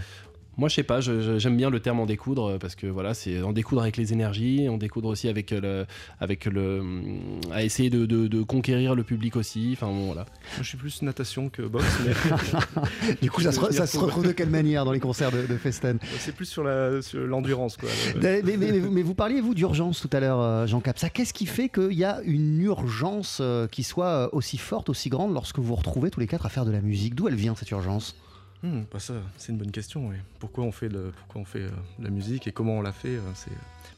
Moi, 0.59 0.69
je 0.71 0.75
sais 0.77 0.83
pas, 0.83 1.01
j'aime 1.01 1.57
bien 1.57 1.69
le 1.69 1.81
terme 1.81 2.01
en 2.01 2.07
découdre 2.07 2.53
euh, 2.53 2.59
parce 2.59 2.75
que 2.75 2.87
voilà, 2.87 3.13
c'est 3.13 3.43
en 3.43 3.53
découdre 3.53 3.83
avec 3.83 3.97
les 3.99 4.13
énergies, 4.15 4.69
en 4.71 4.79
découdre 4.79 5.09
aussi 5.11 5.29
avec 5.29 5.51
le, 5.51 5.85
avec 6.19 6.47
le, 6.47 6.81
hum, 6.81 7.41
à 7.53 7.63
essayer 7.63 7.91
de, 7.91 8.07
de- 8.07 8.27
de 8.27 8.43
conquérir 8.43 8.95
le 8.95 9.03
public 9.05 9.37
aussi. 9.37 9.71
Enfin 9.75 9.89
bon, 9.89 10.07
voilà. 10.07 10.23
Moi, 10.23 10.63
je 10.63 10.69
suis 10.69 10.79
plus 10.79 11.03
natation 11.03 11.51
que 11.51 11.61
boxe, 11.63 11.85
mais 12.07 13.17
Du 13.23 13.31
coup, 13.31 13.41
ça 13.43 13.53
se, 13.53 13.61
ça 13.73 13.87
se 13.87 13.99
retrouve 13.99 14.27
de 14.27 14.33
quelle 14.33 14.49
manière 14.51 14.85
dans 14.85 14.93
les 14.93 15.01
concerts 15.01 15.31
de, 15.31 15.47
de 15.47 15.57
Festen? 15.59 15.99
C'est 16.19 16.35
plus 16.35 16.47
sur 16.47 16.65
l'endurance. 16.65 17.77
mais, 18.23 18.43
mais- 18.43 18.57
mais- 18.57 18.73
mais 18.81 19.03
vous 19.03 19.15
parliez, 19.15 19.41
vous, 19.41 19.55
d'urgence 19.55 20.01
tout 20.01 20.11
à 20.13 20.21
l'heure, 20.21 20.41
euh, 20.41 20.67
Jean 20.67 20.81
Cap. 20.81 20.99
Ça, 20.99 21.11
qu'est-ce 21.11 21.35
qui 21.35 21.47
fait 21.47 21.69
qu'il 21.69 21.93
y 21.93 22.05
a 22.05 22.21
une 22.25 22.61
urgence 22.63 23.39
euh, 23.43 23.67
qui 23.67 23.83
soit 23.83 24.07
euh, 24.07 24.29
aussi 24.33 24.57
forte, 24.59 24.89
aussi 24.89 25.11
grande 25.11 25.35
lorsque 25.35 25.59
vous 25.59 25.65
vous 25.65 25.75
retrouvez 25.75 26.11
tous 26.11 26.21
les 26.21 26.27
quatre 26.27 26.47
à 26.47 26.49
faire 26.49 26.65
de 26.65 26.71
la 26.73 26.81
musique? 26.81 27.15
D'où 27.15 27.29
elle 27.29 27.35
vient, 27.35 27.55
cette 27.55 27.71
urgence? 27.71 28.17
Hmm, 28.63 28.83
bah 28.91 28.99
ça, 28.99 29.15
c'est 29.37 29.53
une 29.53 29.59
bonne 29.59 29.71
question. 29.71 30.11
Pourquoi 30.39 30.65
on 30.65 30.73
fait, 30.73 30.89
pourquoi 30.89 31.43
on 31.43 31.45
fait 31.45 31.63
euh, 31.63 31.71
la 32.01 32.11
musique 32.11 32.47
et 32.47 32.53
comment 32.53 32.79
on 32.79 32.83
l'a 32.83 32.93
fait 32.93 33.17
euh, 33.17 33.21
c'est... 33.35 33.51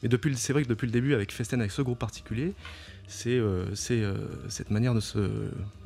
Mais 0.03 0.09
depuis, 0.09 0.35
c'est 0.35 0.53
vrai 0.53 0.63
que 0.63 0.67
depuis 0.67 0.85
le 0.85 0.91
début, 0.91 1.13
avec 1.13 1.31
Festen, 1.31 1.59
avec 1.59 1.71
ce 1.71 1.81
groupe 1.81 1.99
particulier, 1.99 2.53
c'est, 3.07 3.37
euh, 3.37 3.73
c'est 3.75 4.01
euh, 4.01 4.13
cette 4.47 4.69
manière 4.69 4.93
de 4.93 4.99
se 4.99 5.29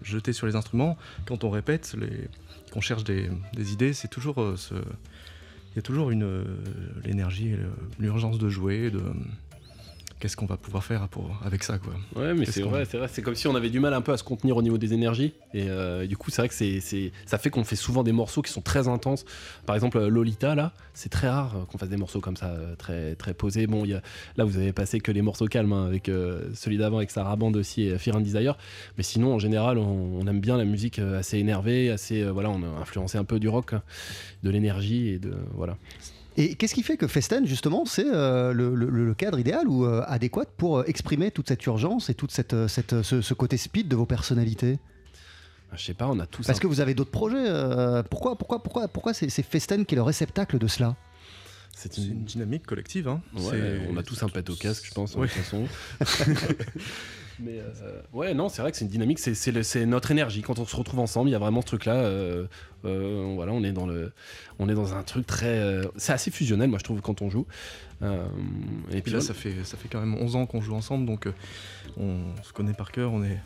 jeter 0.04 0.34
sur 0.34 0.46
les 0.46 0.56
instruments. 0.56 0.98
Quand 1.26 1.44
on 1.44 1.50
répète, 1.50 1.96
les, 1.98 2.28
qu'on 2.72 2.82
cherche 2.82 3.04
des, 3.04 3.30
idées, 3.58 3.94
c'est 3.94 4.10
toujours 4.10 4.42
euh. 4.42 4.56
Il 5.74 5.78
y 5.78 5.80
a 5.80 5.82
toujours 5.82 6.12
une, 6.12 6.22
euh, 6.22 6.44
l'énergie, 7.04 7.48
et 7.50 7.58
l'urgence 7.98 8.38
de 8.38 8.48
jouer, 8.48 8.92
de 8.92 9.02
qu'est-ce 10.24 10.38
qu'on 10.38 10.46
va 10.46 10.56
pouvoir 10.56 10.86
faire 10.86 11.10
pour, 11.10 11.38
avec 11.44 11.64
ça. 11.64 11.80
Quoi. 11.80 11.96
Ouais, 12.16 12.34
mais 12.34 12.46
c'est 12.46 12.62
vrai, 12.62 12.86
c'est 12.86 12.98
vrai. 12.98 13.10
C'est 13.12 13.22
comme 13.22 13.36
si 13.36 13.46
on 13.50 13.56
avait 13.56 13.70
du 13.70 13.82
mal 13.82 13.94
un 13.94 14.00
peu 14.00 14.14
à 14.14 14.18
se 14.18 14.24
contenir 14.24 14.56
au 14.56 14.62
niveau 14.62 14.78
des 14.78 14.94
énergies. 14.94 15.34
Et 15.54 15.66
euh, 15.68 16.08
du 16.08 16.16
coup, 16.16 16.32
c'est 16.32 16.42
vrai 16.42 16.48
que 16.48 16.56
c'est, 16.56 17.12
ça 17.26 17.38
fait 17.38 17.50
qu'on 17.50 17.66
fait 17.66 17.76
souvent 17.76 18.04
des 18.04 18.14
morceaux 18.14 18.42
qui 18.42 18.50
sont 18.50 18.62
très 18.62 18.88
intenses. 18.88 19.26
Par 19.66 19.76
exemple, 19.76 19.98
euh, 19.98 20.08
Lolita, 20.08 20.56
là, 20.56 20.72
c'est 20.94 21.10
très 21.10 21.28
rare 21.28 21.58
euh, 21.58 21.66
qu'on 21.66 21.78
fasse 21.78 21.90
des 21.90 21.98
morceaux 21.98 22.22
comme 22.22 22.38
ça, 22.38 22.56
très, 22.78 23.16
très 23.16 23.34
posés. 23.34 23.68
Bon, 23.68 23.84
y 23.84 23.96
a, 23.96 24.02
là, 24.38 24.46
vous 24.46 24.56
avez 24.56 24.72
passé 24.72 25.02
que 25.02 25.12
les 25.12 25.22
morceaux 25.22 25.48
calmes, 25.48 25.74
hein, 25.74 25.88
avec 25.88 26.08
euh, 26.08 26.50
celui 26.56 26.78
d'avant, 26.78 26.98
avec 26.98 27.12
Sarah 27.12 27.36
Band 27.36 27.52
aussi, 27.56 27.82
et 27.82 27.98
Fear 27.98 28.16
and 28.16 28.22
Desire. 28.22 28.56
Mais 28.98 29.04
sinon, 29.04 29.34
en 29.34 29.40
général, 29.40 29.78
on, 29.78 30.22
on 30.22 30.26
aime 30.26 30.40
bien 30.40 30.56
la 30.56 30.64
musique 30.64 31.00
assez 31.00 31.38
énervée, 31.38 31.92
assez. 31.92 32.22
euh, 32.22 32.32
voilà, 32.32 32.50
on 32.50 32.64
a 32.64 32.82
influencé 32.82 33.18
un 33.18 33.26
peu 33.26 33.42
du 33.42 33.50
rock, 33.50 33.74
hein, 33.74 33.82
de 34.44 34.50
l'énergie 34.50 35.10
et 35.10 35.20
de. 35.20 35.34
Voilà. 35.54 35.76
Et 36.38 36.56
qu'est-ce 36.56 36.74
qui 36.74 36.84
fait 36.84 36.98
que 36.98 37.08
Festen, 37.08 37.46
justement, 37.46 37.86
c'est 37.86 38.06
euh, 38.08 38.54
le, 38.54 38.74
le- 38.74 38.90
le 38.90 39.14
cadre 39.14 39.38
idéal 39.40 39.68
ou 39.68 39.86
euh, 39.86 40.04
adéquat 40.08 40.46
pour 40.58 40.80
euh, 40.80 40.84
exprimer 40.88 41.30
toute 41.32 41.48
cette 41.48 41.66
urgence 41.66 42.10
et 42.10 42.16
toute 42.16 42.32
cette, 42.32 42.68
cette- 42.68 43.02
ce, 43.04 43.22
ce 43.22 43.34
côté 43.34 43.58
speed 43.58 43.88
de 43.88 43.96
vos 43.96 44.06
personnalités? 44.06 44.80
Je 45.76 45.84
sais 45.84 45.94
pas, 45.94 46.08
on 46.08 46.20
a 46.20 46.26
tous. 46.28 46.46
Parce 46.46 46.58
un- 46.58 46.62
que 46.62 46.68
vous 46.68 46.82
avez 46.82 46.94
d'autres 46.94 47.12
projets. 47.12 47.38
euh, 47.48 48.04
pourquoi, 48.04 48.38
pourquoi, 48.38 48.62
pourquoi, 48.64 48.88
pourquoi 48.88 49.14
c'est, 49.14 49.30
Festen 49.30 49.86
qui 49.86 49.96
est 49.96 49.98
le 49.98 50.02
réceptacle 50.04 50.58
de 50.58 50.68
cela? 50.68 50.96
C'est 51.76 51.98
une 51.98 52.04
une. 52.12 52.24
dynamique 52.26 52.66
collective. 52.68 53.08
Hein. 53.08 53.22
Ouais, 53.36 53.82
on 53.90 53.98
a 53.98 54.04
tous 54.04 54.22
un 54.22 54.30
pet 54.30 54.48
au 54.52 54.56
casque, 54.56 54.86
je 54.88 54.94
pense, 54.94 55.14
de 55.16 55.20
Ouais. 55.20 55.28
toute 55.28 55.38
façon. 55.38 55.66
Mais 57.44 57.60
euh, 57.60 58.02
ouais, 58.14 58.34
non, 58.34 58.48
c'est 58.50 58.62
vrai 58.62 58.72
que 58.72 58.78
c'est 58.78 58.86
une 58.86 58.92
dynamique, 58.92 59.20
c'est- 59.20 59.34
c'est 59.34 59.52
le- 59.52 59.64
c'est 59.64 59.86
notre 59.86 60.12
énergie. 60.12 60.42
Quand 60.42 60.60
on 60.60 60.66
se 60.66 60.76
retrouve 60.76 61.00
ensemble, 61.00 61.30
il 61.30 61.34
y 61.34 61.36
a 61.36 61.40
vraiment 61.40 61.62
ce 61.62 61.66
truc-là. 61.68 61.96
euh, 61.96 62.46
euh, 62.86 63.32
voilà, 63.36 63.52
on 63.52 63.64
est 63.64 63.72
dans 63.72 63.86
le, 63.86 64.12
on 64.60 64.70
est 64.70 64.74
dans 64.76 64.94
un 64.94 65.04
truc 65.04 65.26
très, 65.28 65.82
c'est 65.98 66.14
assez 66.14 66.32
fusionnel, 66.32 66.70
moi 66.70 66.80
je 66.80 66.84
trouve 66.84 67.02
quand 67.02 67.22
on 67.22 67.30
joue. 67.30 67.46
Et 68.02 68.98
Et 68.98 69.02
puis 69.02 69.12
là, 69.12 69.20
on- 69.20 69.22
ça 69.22 69.34
fait, 69.34 69.64
ça 69.64 69.78
fait 69.78 69.88
quand 69.90 70.00
même 70.00 70.16
11 70.16 70.36
ans 70.36 70.46
qu'on 70.46 70.62
joue 70.62 70.74
ensemble, 70.76 71.06
donc 71.06 71.28
on 71.98 72.20
se 72.44 72.52
connaît 72.54 72.74
par 72.74 72.92
cœur, 72.92 73.14
on, 73.14 73.24
est, 73.24 73.40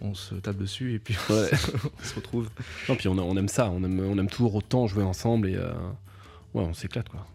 on 0.00 0.14
se 0.14 0.34
tape 0.34 0.56
dessus 0.58 0.94
et 0.94 0.98
puis 0.98 1.16
Ouais. 1.30 1.48
on 2.00 2.04
se 2.04 2.14
retrouve. 2.16 2.48
non, 2.88 2.96
puis 2.96 3.08
on, 3.08 3.16
a- 3.18 3.22
on 3.22 3.36
aime 3.36 3.48
ça, 3.48 3.70
on 3.70 3.82
aime, 3.84 4.00
on 4.00 4.18
aime 4.18 4.28
toujours 4.28 4.54
autant 4.56 4.86
jouer 4.88 5.04
ensemble 5.04 5.48
et 5.48 5.54
euh, 5.56 5.72
ouais, 6.54 6.64
on 6.64 6.74
s'éclate 6.74 7.08
quoi. 7.08 7.26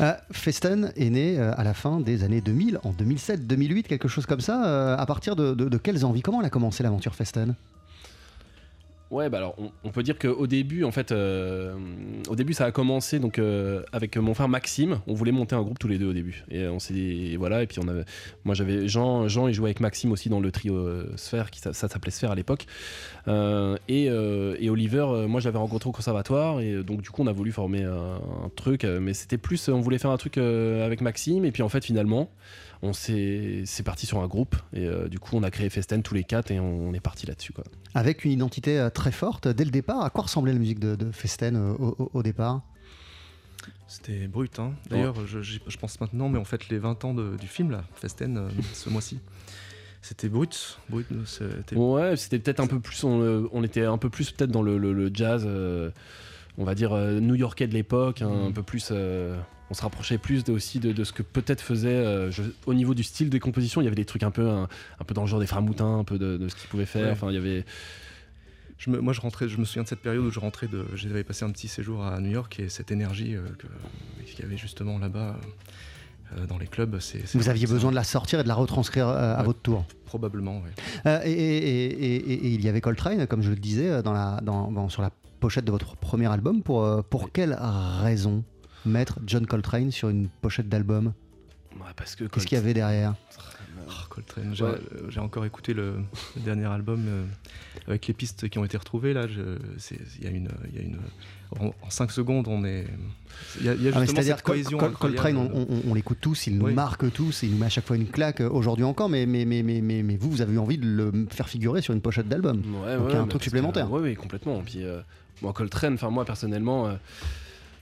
Euh, 0.00 0.12
Festen 0.32 0.92
est 0.96 1.10
né 1.10 1.38
euh, 1.38 1.52
à 1.56 1.64
la 1.64 1.74
fin 1.74 2.00
des 2.00 2.24
années 2.24 2.40
2000, 2.40 2.78
en 2.84 2.90
2007, 2.92 3.46
2008, 3.46 3.88
quelque 3.88 4.08
chose 4.08 4.26
comme 4.26 4.40
ça. 4.40 4.64
euh, 4.66 4.96
à 4.96 5.06
partir 5.06 5.36
de, 5.36 5.54
de- 5.54 5.68
de 5.68 5.78
quelles 5.78 6.04
envies? 6.04 6.22
Comment 6.22 6.40
elle 6.40 6.46
a 6.46 6.50
commencé 6.50 6.82
l'aventure 6.82 7.14
Festen? 7.14 7.54
Ouais, 9.10 9.28
bah 9.28 9.38
alors 9.38 9.56
on, 9.82 9.90
peut 9.90 10.04
dire 10.04 10.16
qu'au 10.20 10.46
début, 10.46 10.84
en 10.84 10.92
fait, 10.92 11.10
euh, 11.10 11.74
au 12.28 12.36
début 12.36 12.54
ça 12.54 12.66
a 12.66 12.70
commencé 12.70 13.18
donc 13.18 13.40
euh, 13.40 13.82
avec 13.92 14.16
mon 14.16 14.34
frère 14.34 14.48
Maxime. 14.48 15.00
On 15.08 15.14
voulait 15.14 15.32
monter 15.32 15.56
un 15.56 15.62
groupe 15.62 15.80
tous 15.80 15.88
les 15.88 15.98
deux 15.98 16.10
au 16.10 16.12
début, 16.12 16.44
et 16.48 16.68
on 16.68 16.78
s'est 16.78 17.34
voilà. 17.36 17.64
Et 17.64 17.66
puis 17.66 17.80
on 17.84 17.88
avait, 17.88 18.04
moi 18.44 18.54
j'avais 18.54 18.86
Jean, 18.86 19.26
Jean 19.26 19.48
il 19.48 19.54
jouait 19.54 19.70
avec 19.70 19.80
Maxime 19.80 20.12
aussi 20.12 20.28
dans 20.28 20.38
le 20.38 20.52
trio 20.52 20.76
euh, 20.76 21.12
Sphère, 21.16 21.50
qui 21.50 21.58
ça, 21.58 21.72
s'appelait 21.72 22.12
Sphère 22.12 22.30
à 22.30 22.36
l'époque. 22.36 22.66
Et, 23.88 24.10
Oliver, 24.70 25.26
moi 25.26 25.40
je 25.40 25.46
l'avais 25.46 25.58
rencontré 25.58 25.88
au 25.88 25.92
conservatoire, 25.92 26.60
et 26.60 26.84
donc 26.84 27.02
du 27.02 27.10
coup 27.10 27.22
on 27.22 27.26
a 27.26 27.32
voulu 27.32 27.50
former 27.50 27.82
un, 27.82 28.20
truc, 28.54 28.84
mais 28.84 29.12
c'était 29.12 29.38
plus, 29.38 29.68
on 29.68 29.80
voulait 29.80 29.98
faire 29.98 30.12
un 30.12 30.18
truc 30.18 30.38
avec 30.38 31.00
Maxime, 31.00 31.44
et 31.44 31.50
puis 31.50 31.64
en 31.64 31.68
fait 31.68 31.84
finalement. 31.84 32.30
On 32.82 32.92
s'est, 32.94 33.62
c'est 33.66 33.82
parti 33.82 34.06
sur 34.06 34.20
un 34.20 34.26
groupe 34.26 34.56
et 34.72 34.86
euh, 34.86 35.06
du 35.08 35.18
coup 35.18 35.36
on 35.36 35.42
a 35.42 35.50
créé 35.50 35.68
Festen 35.68 36.02
tous 36.02 36.14
les 36.14 36.24
quatre 36.24 36.50
et 36.50 36.58
on, 36.60 36.94
est 36.94 37.00
parti 37.00 37.26
là-dessus 37.26 37.52
quoi. 37.52 37.64
Avec 37.94 38.24
une 38.24 38.30
identité 38.30 38.78
euh, 38.78 38.88
très 38.88 39.12
forte 39.12 39.48
dès 39.48 39.64
le 39.66 39.70
départ. 39.70 40.02
À 40.02 40.08
quoi 40.08 40.22
ressemblait 40.22 40.52
la 40.54 40.58
musique 40.58 40.78
de, 40.80 40.94
de 40.96 41.12
Festen 41.12 41.56
euh, 41.56 41.72
au, 41.74 41.94
au- 41.98 42.10
au 42.14 42.22
départ? 42.22 42.62
C'était 43.86 44.28
brut. 44.28 44.58
Hein. 44.60 44.72
D'ailleurs, 44.88 45.26
je, 45.26 45.58
pense 45.78 46.00
maintenant, 46.00 46.28
mais 46.28 46.38
en 46.38 46.44
fait, 46.44 46.68
les 46.70 46.78
20 46.78 47.04
ans 47.04 47.12
de- 47.12 47.36
du 47.36 47.48
film, 47.48 47.70
là, 47.70 47.84
Festen, 47.96 48.38
euh, 48.38 48.48
ce 48.72 48.88
mois-ci, 48.88 49.18
c'était 50.00 50.28
brut. 50.28 50.78
brut 50.88 51.06
c'était... 51.26 51.76
Ouais, 51.76 52.16
c'était 52.16 52.38
peut-être 52.38 52.60
un 52.60 52.66
peu 52.66 52.80
plus, 52.80 53.04
on, 53.04 53.48
on 53.52 53.62
était 53.62 53.84
un 53.84 53.98
peu 53.98 54.08
plus 54.08 54.30
peut-être 54.30 54.50
dans 54.52 54.62
le, 54.62 54.78
le- 54.78 54.92
le 54.94 55.10
jazz, 55.12 55.42
euh, 55.44 55.90
on 56.56 56.64
va 56.64 56.74
dire 56.74 56.92
euh, 56.92 57.20
new-yorkais 57.20 57.66
de 57.66 57.74
l'époque, 57.74 58.22
hein, 58.22 58.30
Mm. 58.30 58.46
un 58.48 58.52
peu 58.52 58.62
plus. 58.62 58.88
euh, 58.92 59.36
on 59.70 59.74
se 59.74 59.82
rapprochait 59.82 60.18
plus 60.18 60.42
de- 60.44 60.52
aussi 60.52 60.80
de, 60.80 60.92
de 60.92 61.04
ce 61.04 61.12
que 61.12 61.22
peut-être 61.22 61.60
faisait 61.60 61.88
euh, 61.88 62.30
je- 62.30 62.42
au 62.66 62.74
niveau 62.74 62.92
du 62.94 63.02
style 63.04 63.30
des 63.30 63.40
compositions. 63.40 63.80
Il 63.80 63.84
y 63.84 63.86
avait 63.86 63.96
des 63.96 64.04
trucs 64.04 64.22
un 64.24 64.30
peu, 64.32 64.48
un, 64.48 64.64
un 64.98 65.04
peu 65.04 65.14
dans 65.14 65.22
le 65.22 65.28
genre 65.28 65.40
des 65.40 65.46
frères 65.46 65.62
Moutins, 65.62 65.98
un 65.98 66.04
peu 66.04 66.18
de, 66.18 66.36
de 66.36 66.48
ce 66.48 66.56
qu'ils 66.56 66.68
pouvaient 66.68 66.86
faire. 66.86 67.06
Ouais. 67.06 67.12
Enfin, 67.12 67.28
il 67.30 67.34
y 67.34 67.38
avait. 67.38 67.64
Je 68.78 68.90
me, 68.90 68.98
moi, 69.00 69.12
je 69.12 69.20
rentrais, 69.20 69.46
je 69.48 69.58
me 69.58 69.64
souviens 69.64 69.82
de 69.82 69.88
cette 69.88 70.00
période 70.00 70.24
où 70.24 70.30
je 70.30 70.40
rentrais 70.40 70.66
de, 70.66 70.86
j'avais 70.94 71.22
passé 71.22 71.44
un 71.44 71.50
petit 71.50 71.68
séjour 71.68 72.02
à 72.04 72.18
New 72.20 72.30
York 72.30 72.58
et 72.60 72.68
cette 72.70 72.90
énergie 72.90 73.34
euh, 73.36 73.42
qu'il 74.26 74.40
y 74.40 74.42
avait 74.42 74.56
justement 74.56 74.98
là-bas 74.98 75.36
euh, 76.38 76.46
dans 76.46 76.56
les 76.58 76.66
clubs, 76.66 76.98
c'est, 76.98 77.22
Vous 77.36 77.48
aviez 77.50 77.66
besoin 77.66 77.90
de 77.90 77.94
la 77.96 78.04
sortir 78.04 78.40
et 78.40 78.42
de 78.42 78.48
la 78.48 78.54
retranscrire 78.54 79.06
euh, 79.08 79.34
à 79.34 79.40
Ouais. 79.40 79.44
votre 79.44 79.60
tour. 79.60 79.84
Probablement, 80.06 80.62
oui. 80.64 80.70
Euh, 81.06 81.20
et, 81.24 81.30
et- 81.30 81.86
et- 81.88 82.16
et- 82.32 82.32
et 82.32 82.48
il 82.54 82.64
y 82.64 82.68
avait 82.70 82.80
Coltrane, 82.80 83.26
comme 83.26 83.42
je 83.42 83.50
le 83.50 83.56
disais, 83.56 84.02
dans 84.02 84.12
la, 84.14 84.40
dans- 84.42 84.72
dans- 84.72 84.88
sur 84.88 85.02
la 85.02 85.10
pochette 85.40 85.64
de 85.66 85.70
votre 85.72 85.96
premier 85.96 86.26
album. 86.32 86.62
Pour, 86.62 86.82
euh, 86.84 87.02
pour 87.02 87.32
quelle 87.32 87.56
raison? 88.02 88.44
Mettre 88.86 89.18
John 89.26 89.46
Coltrane 89.46 89.90
sur 89.90 90.08
une 90.08 90.28
pochette 90.28 90.68
d'album 90.68 91.12
Ouais, 91.76 91.86
parce 91.96 92.16
que 92.16 92.24
Qu'est-ce 92.24 92.46
qu'il 92.46 92.56
y 92.58 92.60
avait 92.60 92.74
derrière 92.74 93.14
Oh, 93.88 93.92
Coltrane, 94.08 94.50
j'ai, 94.54 94.64
Ouais. 94.64 94.74
j'ai 95.08 95.20
encore 95.20 95.44
écouté 95.44 95.72
le, 95.74 95.96
le 96.36 96.42
dernier 96.42 96.66
album 96.66 97.04
euh, 97.08 97.24
avec 97.88 98.06
les 98.06 98.14
pistes 98.14 98.48
qui 98.48 98.58
ont 98.58 98.64
été 98.64 98.76
retrouvées 98.76 99.12
là. 99.12 99.26
Il 99.28 100.24
y 100.24 100.26
a 100.26 100.30
une, 100.30 100.48
il 100.68 100.76
y 100.76 100.78
a 100.78 100.82
une, 100.82 100.98
en, 101.58 101.72
5 101.88 102.10
secondes, 102.12 102.46
on 102.48 102.64
est. 102.64 102.86
Il 103.60 103.66
y 103.66 103.68
a, 103.68 103.74
il 103.74 103.82
y 103.82 103.88
a 103.88 103.92
Ah, 103.94 104.06
C'est-à-dire 104.06 104.36
cette 104.36 104.44
cohésion. 104.44 104.78
Col- 104.78 104.92
Coltrane, 104.92 105.36
on, 105.36 105.44
incroyable. 105.46 105.72
on- 105.86 105.90
on 105.90 105.94
l'écoute 105.94 106.18
tous, 106.20 106.46
il 106.46 106.58
nous 106.58 106.66
Oui. 106.66 106.74
marque 106.74 107.10
tous, 107.12 107.42
il 107.42 107.50
nous 107.52 107.58
met 107.58 107.66
à 107.66 107.70
chaque 107.70 107.86
fois 107.86 107.96
une 107.96 108.06
claque, 108.08 108.40
euh, 108.42 108.48
aujourd'hui 108.50 108.84
encore, 108.84 109.08
mais, 109.08 109.26
mais, 109.26 109.44
mais, 109.44 109.62
mais, 109.64 109.80
mais, 109.80 110.02
mais 110.04 110.16
vous, 110.16 110.30
vous 110.30 110.42
avez 110.42 110.54
eu 110.54 110.58
envie 110.58 110.78
de 110.78 110.86
le 110.86 111.26
faire 111.30 111.48
figurer 111.48 111.80
sur 111.82 111.92
une 111.94 112.00
pochette 112.00 112.28
d'album. 112.28 112.58
Ouais, 112.84 112.96
Donc, 112.96 113.10
y 113.12 113.14
a 113.14 113.18
un 113.18 113.22
mais 113.22 113.28
truc 113.28 113.42
supplémentaire. 113.42 113.90
Oui, 113.90 114.00
oui, 114.02 114.14
complètement. 114.14 114.60
Puis, 114.60 114.84
euh, 114.84 115.00
moi, 115.42 115.52
Coltrane, 115.52 115.94
enfin, 115.94 116.10
moi, 116.10 116.24
personnellement, 116.24 116.86
euh, 116.88 116.94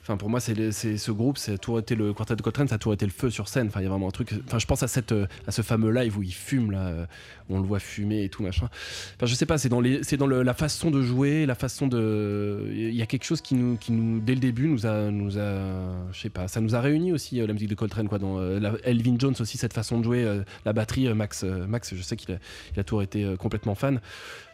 enfin, 0.08 0.16
pour 0.16 0.30
moi, 0.30 0.40
c'est 0.40 0.72
ce 0.72 1.10
groupe, 1.10 1.36
c'est 1.36 1.58
toujours 1.58 1.80
été 1.80 1.94
le 1.94 2.14
quartet 2.14 2.34
de 2.34 2.40
Coltrane, 2.40 2.66
ça 2.66 2.76
a 2.76 2.78
toujours 2.78 2.94
été 2.94 3.04
le 3.04 3.12
feu 3.12 3.28
sur 3.28 3.46
scène. 3.46 3.66
Enfin, 3.66 3.80
il 3.80 3.84
y 3.84 3.86
a 3.86 3.90
vraiment 3.90 4.08
un 4.08 4.10
truc. 4.10 4.30
Enfin, 4.46 4.58
je 4.58 4.66
pense 4.66 4.82
à, 4.82 4.88
cette, 4.88 5.12
à 5.46 5.50
ce 5.50 5.60
fameux 5.60 5.90
live 5.90 6.16
où 6.16 6.22
il 6.22 6.32
fume, 6.32 6.70
là, 6.70 6.86
euh, 6.86 7.06
on 7.50 7.58
le 7.58 7.66
voit 7.66 7.78
fumer 7.78 8.24
et 8.24 8.30
tout, 8.30 8.42
machin. 8.42 8.70
Enfin, 9.16 9.26
je 9.26 9.34
sais 9.34 9.44
pas, 9.44 9.58
c'est 9.58 9.68
dans, 9.68 9.82
les, 9.82 10.02
c'est 10.02 10.16
dans 10.16 10.26
la 10.26 10.54
façon 10.54 10.90
de 10.90 11.02
jouer, 11.02 11.44
la 11.44 11.54
façon 11.54 11.88
de. 11.88 12.70
Il 12.72 12.94
y 12.94 13.02
a 13.02 13.06
quelque 13.06 13.24
chose 13.24 13.42
qui 13.42 13.54
nous, 13.54 13.76
qui 13.76 13.92
nous 13.92 14.20
dès 14.20 14.34
le 14.34 14.40
début, 14.40 14.66
nous 14.66 14.86
a. 14.86 15.10
Nous 15.10 15.38
a 15.38 15.58
je 16.12 16.20
sais 16.20 16.30
pas, 16.30 16.48
ça 16.48 16.60
nous 16.62 16.74
a 16.74 16.80
réunis 16.80 17.12
aussi, 17.12 17.40
euh, 17.40 17.46
la 17.46 17.52
musique 17.52 17.68
de 17.68 17.74
Coltrane, 17.74 18.08
quoi. 18.08 18.18
Dans 18.18 18.38
euh, 18.38 18.76
Elvin 18.84 19.16
Jones 19.18 19.34
aussi, 19.40 19.58
cette 19.58 19.74
façon 19.74 19.98
de 19.98 20.04
jouer, 20.04 20.42
la 20.64 20.72
batterie, 20.72 21.12
Max, 21.12 21.44
Max, 21.44 21.94
je 21.94 22.02
sais 22.02 22.16
qu'il 22.16 22.34
a, 22.34 22.38
il 22.74 22.80
a 22.80 22.84
toujours 22.84 23.02
été 23.02 23.34
complètement 23.38 23.74
fan 23.74 24.00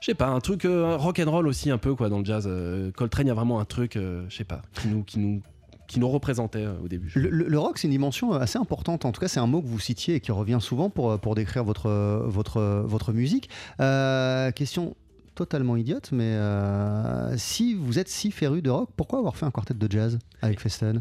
je 0.01 0.11
sais 0.11 0.15
pas, 0.15 0.27
un 0.27 0.41
truc 0.41 0.67
rock 0.67 1.19
and 1.19 1.31
roll 1.31 1.47
aussi 1.47 1.71
un 1.71 1.79
peu 1.79 1.95
quoi 1.95 2.11
dans 2.11 2.19
le 2.19 2.27
jazz. 2.27 2.49
Coltrane, 2.95 3.27
il 3.27 3.29
y 3.29 3.31
a 3.31 3.35
vraiment 3.35 3.59
un 3.59 3.65
truc, 3.65 3.95
je 3.95 4.35
sais 4.35 4.45
pas, 4.45 4.61
qui 5.07 5.19
nous, 5.19 5.41
qui 5.87 6.01
nous 6.01 6.09
représentait 6.09 6.65
euh, 6.65 6.75
au 6.83 6.89
début. 6.89 7.13
Le, 7.15 7.29
le- 7.29 7.49
le 7.49 7.59
rock, 7.59 7.79
c'est 7.79 7.87
une 7.87 7.93
dimension 7.93 8.33
assez 8.33 8.59
importante. 8.59 9.05
En 9.05 9.13
tout 9.13 9.21
cas, 9.21 9.29
c'est 9.29 9.41
un 9.41 9.47
mot 9.47 9.61
que 9.61 9.67
vous 9.67 9.79
citiez 9.81 10.15
et 10.17 10.21
qui 10.21 10.33
revient 10.33 10.59
souvent 10.61 10.91
pour, 10.91 11.11
euh, 11.11 11.17
pour 11.19 11.35
décrire 11.35 11.65
votre, 11.65 11.87
euh, 11.87 12.23
votre, 12.27 12.61
votre 12.87 13.13
musique. 13.13 13.49
Euh, 13.81 14.51
question 14.53 14.97
totalement 15.35 15.77
idiote, 15.77 16.11
mais 16.13 16.35
euh, 16.35 17.37
si 17.37 17.75
vous 17.75 17.99
êtes 17.99 18.09
si 18.09 18.31
féru 18.31 18.63
de 18.63 18.71
rock, 18.71 18.89
pourquoi 18.97 19.19
avoir 19.19 19.37
fait 19.37 19.47
un 19.47 19.51
quartet 19.51 19.75
de 19.75 19.91
jazz 19.91 20.19
avec 20.43 20.61
Festen? 20.61 21.01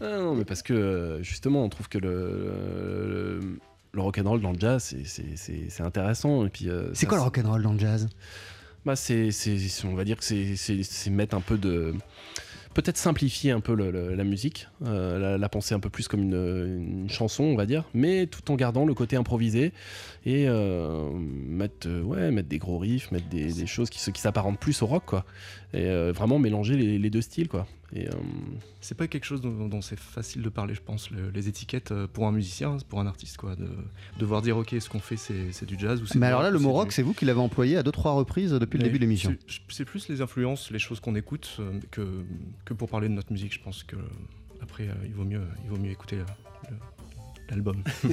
Ah 0.00 0.18
non, 0.18 0.34
mais 0.34 0.44
parce 0.44 0.62
que 0.62 1.18
justement, 1.22 1.64
on 1.64 1.68
trouve 1.68 1.88
que 1.88 1.98
le, 1.98 2.10
le, 3.08 3.40
le 3.92 4.00
rock 4.02 4.18
and 4.18 4.28
roll 4.28 4.40
dans 4.42 4.52
le 4.52 4.58
jazz, 4.58 4.94
c'est- 5.06 5.80
intéressant. 5.80 6.44
Et 6.44 6.50
puis, 6.50 6.68
euh, 6.68 6.90
C'est 6.92 7.06
quoi 7.06 7.16
le 7.18 7.22
rock 7.22 7.38
and 7.38 7.48
roll 7.50 7.62
dans 7.62 7.72
le 7.72 7.78
jazz? 7.78 8.08
Bah, 8.84 8.96
c'est, 8.96 9.30
on 9.84 9.94
va 9.94 10.04
dire 10.04 10.16
que 10.18 10.24
c'est 10.24 11.10
mettre 11.10 11.36
un 11.36 11.40
peu 11.40 11.56
de 11.56 11.94
peut-être 12.74 12.96
simplifier 12.96 13.50
un 13.50 13.60
peu 13.60 13.74
la 13.74 14.24
musique, 14.24 14.68
euh, 14.84 15.38
la, 15.38 15.48
penser 15.48 15.74
un 15.74 15.80
peu 15.80 15.90
plus 15.90 16.08
comme 16.08 16.22
une, 16.22 17.08
chanson, 17.08 17.44
on 17.44 17.56
va 17.56 17.66
dire, 17.66 17.84
mais 17.94 18.26
tout 18.26 18.50
en 18.50 18.56
gardant 18.56 18.84
le 18.84 18.94
côté 18.94 19.16
improvisé 19.16 19.72
et 20.24 20.46
euh, 20.48 21.10
mettre, 21.12 21.88
euh, 21.88 22.02
ouais, 22.02 22.42
des 22.42 22.58
gros 22.58 22.78
riffs, 22.78 23.10
mettre 23.10 23.28
des, 23.28 23.66
choses 23.66 23.90
qui, 23.90 24.12
qui 24.12 24.20
s'apparentent 24.20 24.58
plus 24.58 24.82
au 24.82 24.86
rock, 24.86 25.04
quoi. 25.06 25.24
Et 25.74 25.88
vraiment 26.12 26.38
mélanger 26.38 26.76
les, 26.76 26.98
les 26.98 27.10
deux 27.10 27.22
styles, 27.22 27.48
quoi. 27.48 27.66
Et, 27.94 28.08
euh, 28.08 28.12
C'est 28.80 28.96
pas 28.96 29.06
quelque 29.06 29.24
chose 29.24 29.40
dont, 29.42 29.68
dont 29.68 29.82
c'est 29.82 29.98
facile 29.98 30.40
de 30.42 30.48
parler, 30.48 30.74
je 30.74 30.80
pense, 30.80 31.10
le- 31.10 31.30
les 31.30 31.48
étiquettes 31.48 31.92
euh, 31.92 32.06
pour 32.10 32.26
un 32.26 32.32
musicien, 32.32 32.76
pour 32.88 33.00
un 33.00 33.06
artiste, 33.06 33.36
quoi. 33.36 33.54
De 33.54 33.68
devoir 34.18 34.40
dire, 34.42 34.56
ok, 34.56 34.74
ce 34.80 34.88
qu'on 34.88 34.98
fait, 34.98 35.16
c'est 35.16 35.64
du 35.66 35.78
jazz 35.78 36.00
ou 36.02 36.06
c'est 36.06 36.18
Mais 36.18 36.26
alors 36.26 36.42
là, 36.42 36.50
le 36.50 36.58
mot 36.58 36.70
c'est 36.70 36.74
rock, 36.74 36.88
du- 36.88 36.94
c'est 36.94 37.02
vous 37.02 37.12
qui 37.12 37.24
l'avez 37.26 37.40
employé 37.40 37.76
à 37.76 37.82
deux 37.82 37.92
trois 37.92 38.12
reprises 38.12 38.52
depuis 38.52 38.78
le 38.78 38.84
début 38.84 38.96
de 38.98 39.02
l'émission. 39.02 39.36
c'est- 39.68 39.84
plus 39.84 40.08
les 40.08 40.20
influences, 40.22 40.70
les 40.70 40.78
choses 40.78 41.00
qu'on 41.00 41.14
écoute, 41.14 41.56
euh, 41.60 41.78
que, 41.90 42.24
que 42.64 42.72
pour 42.74 42.88
parler 42.88 43.08
de 43.08 43.14
notre 43.14 43.30
musique. 43.32 43.52
Je 43.52 43.60
pense 43.60 43.82
que 43.82 43.96
après, 44.62 44.88
il 45.04 45.12
vaut 45.12 45.24
mieux, 45.24 45.42
il 45.64 45.70
vaut 45.70 45.76
mieux 45.76 45.90
écouter 45.90 46.16
le- 46.16 46.24
l'album. 47.52 47.82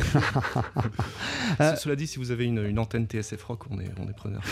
Euh, 1.59 1.75
Ce- 1.75 1.81
Cela 1.83 1.95
dit, 1.95 2.07
si 2.07 2.19
vous 2.19 2.31
avez 2.31 2.45
une, 2.45 2.63
une 2.63 2.79
antenne 2.79 3.05
TSF 3.05 3.43
Rock, 3.43 3.63
on 3.71 3.79
est, 3.79 3.89
on 3.99 4.07
est 4.09 4.13
preneur. 4.13 4.41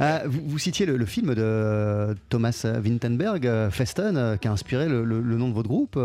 Euh, 0.00 0.20
vous, 0.26 0.40
vous 0.46 0.58
citiez 0.58 0.86
le, 0.86 0.96
le 0.96 1.06
film 1.06 1.34
de 1.34 2.14
Thomas 2.28 2.64
Vinterberg, 2.64 3.46
euh, 3.46 3.70
Festen, 3.70 4.16
euh, 4.16 4.36
qui 4.36 4.46
a 4.48 4.52
inspiré 4.52 4.88
le, 4.88 5.04
le- 5.04 5.20
le 5.20 5.36
nom 5.36 5.48
de 5.48 5.54
votre 5.54 5.68
groupe. 5.68 5.98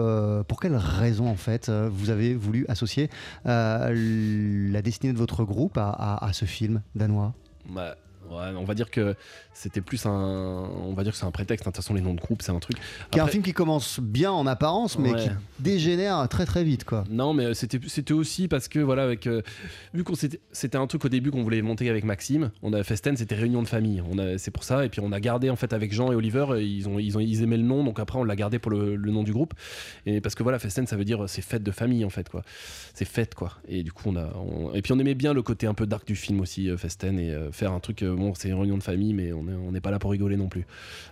Pour 0.48 0.60
quelle 0.60 0.76
raison, 0.76 1.28
en 1.28 1.36
fait, 1.36 1.70
vous 1.70 2.10
avez 2.10 2.34
voulu 2.34 2.66
associer 2.70 3.10
euh, 3.46 4.72
la 4.72 4.82
destinée 4.82 5.14
de 5.14 5.18
votre 5.18 5.44
groupe 5.44 5.78
à, 5.78 5.90
à- 5.90 6.26
à 6.26 6.34
ce 6.34 6.46
film 6.46 6.82
danois? 6.96 7.34
Bah, 7.70 7.96
ouais, 8.30 8.54
on 8.58 8.64
va 8.64 8.74
dire 8.74 8.90
que 8.90 9.16
c'était 9.54 9.82
plus 9.82 10.06
un, 10.06 10.12
on 10.12 10.94
va 10.94 11.04
dire 11.04 11.12
que 11.14 11.18
c'est 11.18 11.26
un 11.26 11.32
prétexte. 11.32 11.68
hein. 11.68 11.72
De 11.72 11.76
toute 11.76 11.84
façon, 11.84 11.94
les 11.94 12.02
noms 12.02 12.14
de 12.14 12.20
groupe, 12.22 12.42
c'est 12.42 12.52
un 12.52 12.60
truc. 12.60 12.78
Qui 13.12 13.20
est 13.20 13.22
un 13.22 13.28
film 13.28 13.44
qui 13.44 13.54
commence 13.54 14.00
bien 14.00 14.32
en 14.32 14.48
apparence, 14.48 14.98
mais 14.98 15.12
Ouais. 15.14 15.24
qui 15.24 15.30
dégénère 15.60 16.28
très 16.30 16.46
très 16.46 16.64
vite, 16.64 16.84
quoi. 16.86 17.04
Non, 17.10 17.34
mais 17.34 17.54
c'était 17.54 17.80
c'était 17.88 18.14
aussi 18.14 18.48
parce 18.48 18.68
que 18.68 18.80
voilà, 18.80 19.04
avec 19.04 19.28
euh, 19.28 19.42
vu 19.94 20.04
qu'on 20.04 20.14
c'était 20.16 20.78
un 20.78 20.88
truc 20.88 21.06
au 21.06 21.10
début 21.10 21.32
qu'on 21.32 21.44
voulait 21.44 21.62
monter 21.62 21.90
avec 21.90 22.04
Maxime. 22.04 22.52
On 22.64 22.74
a 22.74 22.84
Festen, 22.84 23.18
c'était 23.18 23.36
réunion 23.36 23.62
de 23.62 23.68
famille. 23.68 24.02
On 24.12 24.18
a 24.18 24.38
c'est 24.38 24.52
pour 24.52 24.64
ça 24.64 24.86
et 24.86 24.90
puis 24.90 25.02
on 25.04 25.12
a 25.12 25.20
gardé 25.20 25.50
en 25.50 25.56
fait 25.56 25.74
avec 25.74 25.94
Jean 25.94 26.12
et 26.12 26.16
Oliver, 26.16 26.46
euh, 26.50 26.62
ils 26.64 26.88
ont 26.90 26.98
ils 27.00 27.18
ont 27.18 27.20
ils 27.20 27.44
aimaient 27.44 27.58
le 27.58 27.64
nom 27.64 27.84
donc 27.84 28.00
après 28.00 28.18
on 28.18 28.24
l'a 28.24 28.36
gardé 28.36 28.60
pour 28.60 28.72
le, 28.72 28.96
le 28.96 29.12
nom 29.12 29.24
du 29.24 29.34
groupe 29.34 29.54
et 30.06 30.22
parce 30.22 30.36
que 30.36 30.44
voilà 30.44 30.60
Festen 30.60 30.88
ça 30.88 30.96
veut 30.96 31.06
dire 31.06 31.24
euh, 31.24 31.28
c'est 31.28 31.42
fête 31.42 31.64
de 31.64 31.72
famille 31.72 32.06
en 32.06 32.10
fait 32.10 32.30
quoi. 32.30 32.44
C'est 32.94 33.06
fête 33.06 33.36
quoi. 33.36 33.54
Et 33.68 33.84
du 33.84 33.92
coup 33.92 34.04
on 34.08 34.16
a 34.16 34.34
on- 34.38 34.74
et 34.74 34.82
puis 34.82 34.94
on 34.94 35.00
aimait 35.00 35.16
bien 35.16 35.34
le 35.34 35.42
côté 35.42 35.68
un 35.68 35.74
peu 35.74 35.86
dark 35.86 36.06
du 36.08 36.16
film 36.16 36.40
aussi 36.42 36.70
euh, 36.70 36.78
Festen 36.78 37.20
et 37.20 37.32
euh, 37.32 37.52
faire 37.52 37.72
un 37.72 37.80
truc 37.80 38.04
euh, 38.04 38.16
bon 38.16 38.34
c'est 38.36 38.50
une 38.50 38.56
réunion 38.56 38.78
de 38.78 38.84
famille 38.84 39.14
mais 39.14 39.34
on 39.34 39.41
on 39.50 39.72
n'est 39.72 39.82
pas 39.82 39.92
là 39.92 40.00
pour 40.00 40.12
rigoler 40.12 40.38
non 40.38 40.48
plus. 40.50 40.66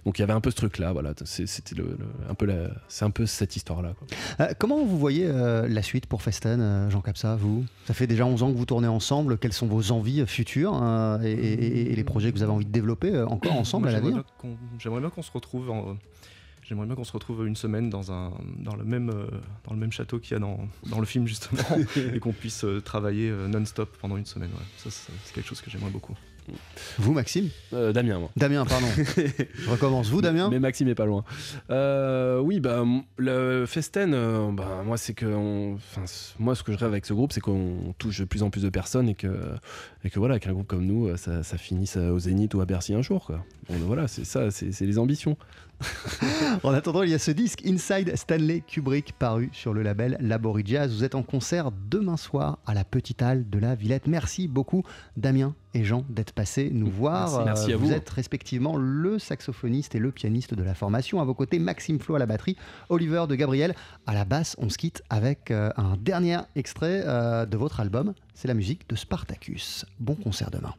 Donc 0.05 0.17
il 0.19 0.21
y 0.21 0.23
avait 0.23 0.33
un 0.33 0.41
peu 0.41 0.51
ce 0.51 0.55
truc 0.55 0.77
là 0.77 0.93
voilà, 0.93 1.13
C'est- 1.25 1.45
c'était 1.47 1.75
le, 1.75 1.83
le- 1.83 2.29
un 2.29 2.33
peu 2.33 2.47
c'est 2.87 3.05
un 3.05 3.11
peu 3.11 3.25
cette 3.25 3.55
histoire 3.55 3.81
là 3.81 3.93
quoi. 3.97 4.07
Euh, 4.41 4.53
comment 4.57 4.83
vous 4.83 4.97
voyez 4.97 5.25
euh, 5.27 5.67
la 5.67 5.81
suite 5.81 6.05
pour 6.05 6.21
Festen, 6.21 6.59
euh, 6.61 6.89
Jean 6.89 7.01
Capsa, 7.01 7.35
vous? 7.35 7.65
Ça 7.85 7.93
fait 7.93 8.07
déjà 8.07 8.25
11 8.25 8.43
ans 8.43 8.51
que 8.51 8.57
vous 8.57 8.65
tournez 8.65 8.87
ensemble. 8.87 9.37
Quelles 9.37 9.53
sont 9.53 9.67
vos 9.67 9.91
envies 9.91 10.25
futures 10.27 10.79
euh, 10.81 11.19
et, 11.23 11.31
et- 11.31 11.91
et 11.91 11.95
les 11.95 12.03
projets 12.03 12.31
que 12.31 12.37
vous 12.37 12.43
avez 12.43 12.51
envie 12.51 12.65
de 12.65 12.71
développer 12.71 13.13
euh, 13.13 13.25
encore 13.27 13.53
ensemble 13.53 13.83
Moi, 13.87 13.91
à 13.95 13.99
l'avenir? 13.99 14.23
J'aimerais 14.79 14.99
bien 15.01 15.09
qu'on 15.09 15.21
se 15.21 15.31
retrouve. 15.31 15.69
en- 15.69 15.97
J'aimerais 16.61 16.85
bien 16.85 16.95
qu'on 16.95 17.03
se 17.03 17.13
retrouve 17.13 17.47
une 17.47 17.55
semaine 17.55 17.89
dans, 17.89 18.11
un, 18.11 18.31
dans, 18.59 18.75
le, 18.75 18.83
même, 18.83 19.07
dans 19.65 19.73
le 19.73 19.79
même 19.79 19.91
château 19.91 20.19
qu'il 20.19 20.33
y 20.33 20.35
a 20.35 20.39
dans, 20.39 20.59
dans 20.85 20.99
le 20.99 21.05
film, 21.07 21.25
justement, 21.25 21.63
et 22.13 22.19
qu'on 22.19 22.31
puisse 22.33 22.63
travailler 22.85 23.31
non-stop 23.31 23.97
pendant 23.99 24.17
une 24.17 24.25
semaine. 24.27 24.49
ouais. 24.51 24.65
Ça, 24.77 24.91
c'est 24.91 25.33
quelque 25.33 25.47
chose 25.47 25.61
que 25.61 25.71
j'aimerais 25.71 25.89
beaucoup. 25.89 26.15
Vous, 26.97 27.13
Maxime 27.13 27.49
Euh, 27.73 27.91
Damien 27.93 28.19
moi. 28.19 28.29
Damien, 28.37 28.65
pardon. 28.65 28.87
Je 28.97 29.69
recommence. 29.69 30.09
Vous, 30.09 30.21
Damien 30.21 30.49
Mais 30.49 30.59
Maxime 30.59 30.87
est 30.87 30.95
pas 30.95 31.05
loin. 31.05 31.23
Euh, 31.69 32.39
oui, 32.39 32.59
bah, 32.59 32.83
le 33.17 33.65
Festen, 33.67 34.13
euh, 34.13 34.51
bah, 34.51 34.81
moi, 34.85 34.97
c'est 34.97 35.13
que. 35.13 35.25
on- 35.25 35.75
enfin, 35.75 36.03
moi, 36.39 36.55
ce 36.55 36.63
que 36.63 36.71
je 36.71 36.77
rêve 36.77 36.89
avec 36.91 37.05
ce 37.05 37.13
groupe, 37.13 37.31
c'est 37.33 37.41
qu'on 37.41 37.93
touche 37.97 38.19
de 38.19 38.25
plus 38.25 38.43
en 38.43 38.49
plus 38.49 38.63
de 38.63 38.69
personnes 38.69 39.09
et 39.09 39.15
que, 39.15 39.27
et 40.03 40.09
que 40.09 40.19
voilà, 40.19 40.39
qu'un 40.39 40.53
groupe 40.53 40.67
comme 40.67 40.85
nous, 40.85 41.15
ça, 41.17 41.43
ça 41.43 41.57
finisse 41.57 41.97
au 41.97 42.19
Zénith 42.19 42.53
ou 42.53 42.61
à 42.61 42.65
Bercy 42.65 42.93
un 42.93 43.01
jour. 43.01 43.25
Quoi. 43.25 43.43
Bon, 43.69 43.75
ben 43.77 43.85
voilà, 43.85 44.07
c'est 44.07 44.25
ça, 44.25 44.51
c'est 44.51 44.81
les 44.81 44.97
ambitions. 44.99 45.37
En 46.63 46.73
attendant, 46.73 47.03
il 47.03 47.09
y 47.09 47.13
a 47.13 47.19
ce 47.19 47.31
disque 47.31 47.65
Inside 47.65 48.15
Stanley 48.15 48.61
Kubrick 48.67 49.13
paru 49.13 49.49
sur 49.53 49.73
le 49.73 49.81
label 49.81 50.17
Labori 50.19 50.63
Jazz. 50.65 50.91
Vous 50.93 51.03
êtes 51.03 51.15
en 51.15 51.23
concert 51.23 51.71
demain 51.89 52.17
soir 52.17 52.57
à 52.65 52.73
la 52.73 52.83
Petite 52.83 53.21
Halle 53.21 53.49
de 53.49 53.59
la 53.59 53.75
Villette. 53.75 54.07
Merci 54.07 54.47
beaucoup, 54.47 54.83
Damien 55.15 55.55
et 55.73 55.83
Jean, 55.83 56.03
d'être 56.09 56.33
passés 56.33 56.69
nous 56.73 56.89
voir. 56.89 57.45
Merci, 57.45 57.45
merci 57.45 57.71
Euh, 57.71 57.75
à 57.75 57.77
vous 57.77 57.85
vous. 57.87 57.93
êtes 57.93 58.09
respectivement 58.09 58.75
le 58.75 59.19
saxophoniste 59.19 59.95
et 59.95 59.99
le 59.99 60.11
pianiste 60.11 60.53
de 60.53 60.63
la 60.63 60.73
formation. 60.73 61.21
À 61.21 61.25
vos 61.25 61.33
côtés, 61.35 61.59
Maxime 61.59 61.99
Flo 61.99 62.15
à 62.15 62.19
la 62.19 62.25
batterie, 62.25 62.57
Oliver 62.89 63.25
de 63.29 63.35
Gabriel 63.35 63.73
à 64.07 64.13
la 64.13 64.25
basse. 64.25 64.55
On 64.59 64.69
se 64.69 64.77
quitte 64.77 65.01
avec 65.09 65.51
euh, 65.51 65.69
un 65.77 65.95
dernier 65.97 66.39
extrait 66.55 67.03
euh, 67.05 67.45
de 67.45 67.55
votre 67.55 67.79
album. 67.79 68.13
C'est 68.33 68.47
la 68.47 68.53
musique 68.55 68.89
de 68.89 68.95
Spartacus. 68.95 69.85
Bon 69.99 70.15
concert 70.15 70.49
demain. 70.51 70.73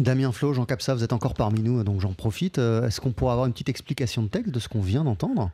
Damien 0.00 0.32
Flo, 0.32 0.52
Jean 0.52 0.64
Capsa, 0.64 0.94
vous 0.94 1.02
êtes 1.04 1.12
encore 1.12 1.34
parmi 1.34 1.60
nous, 1.60 1.82
donc 1.84 2.00
j'en 2.00 2.12
profite. 2.12 2.58
Euh, 2.58 2.86
Est-ce 2.86 3.00
qu'on 3.00 3.12
pourrait 3.12 3.32
avoir 3.32 3.46
une 3.46 3.52
petite 3.52 3.68
explication 3.68 4.22
de 4.22 4.28
texte 4.28 4.52
de 4.52 4.58
ce 4.60 4.68
qu'on 4.68 4.80
vient 4.80 5.04
d'entendre 5.04 5.50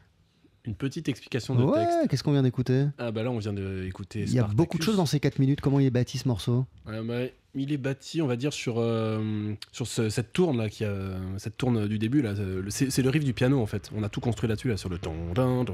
Une 0.66 0.74
petite 0.74 1.09
explication 1.09 1.55
de 1.55 1.62
Ouais, 1.64 1.80
texte. 1.80 2.09
qu'est-ce 2.11 2.22
qu'on 2.22 2.32
vient 2.32 2.42
d'écouter 2.42 2.86
Ah 2.99 3.11
bah 3.11 3.22
là 3.22 3.30
on 3.30 3.38
vient 3.38 3.53
d'écouter. 3.55 4.24
Il 4.26 4.32
y 4.34 4.38
a 4.38 4.45
beaucoup 4.45 4.78
de 4.78 4.82
choses 4.82 4.97
dans 4.97 5.07
ces 5.07 5.20
4 5.20 5.38
minutes. 5.38 5.61
Comment 5.61 5.80
il 5.80 5.86
est 5.86 5.90
bâti 5.90 6.18
ce 6.18 6.28
morceau 6.28 6.66
Ouais, 6.86 7.01
bah, 7.03 7.30
il 7.55 7.72
est 7.72 7.76
bâti, 7.78 8.20
on 8.20 8.26
va 8.26 8.36
dire, 8.36 8.53
sur, 8.53 8.74
euh, 8.78 9.55
sur 9.72 9.86
ce- 9.86 10.11
cette 10.11 10.32
tourne 10.32 10.59
là, 10.59 10.68
qui 10.68 10.84
a, 10.84 10.92
cette 11.38 11.57
tourne 11.57 11.86
du 11.86 11.99
début 11.99 12.20
là. 12.20 12.34
C'est 12.68 13.03
le 13.03 13.11
riff 13.11 13.24
du 13.24 13.32
piano 13.32 13.61
en 13.62 13.66
fait. 13.66 13.90
On 13.97 14.03
a 14.03 14.09
tout 14.09 14.20
construit 14.20 14.49
là-dessus 14.49 14.68
là, 14.68 14.76
sur 14.76 14.88
le 14.90 14.99
ton. 14.99 15.14
On 15.38 15.64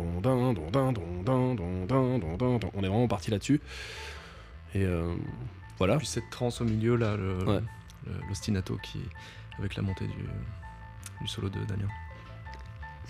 est 2.82 2.88
vraiment 2.88 3.08
parti 3.08 3.30
là-dessus. 3.30 3.60
Et 4.74 4.84
euh, 4.84 5.12
voilà. 5.78 5.96
Puis 5.98 6.06
cette 6.06 6.30
transe 6.30 6.60
au 6.60 6.64
milieu, 6.64 6.96
là, 6.96 7.16
le- 7.16 7.44
Ouais. 7.44 7.60
L'ostinato 8.28 8.78
qui, 8.82 8.98
avec 9.58 9.76
la 9.76 9.82
montée 9.82 10.06
du, 10.06 10.24
du 11.20 11.28
solo 11.28 11.48
de 11.48 11.64
Damien. 11.64 11.88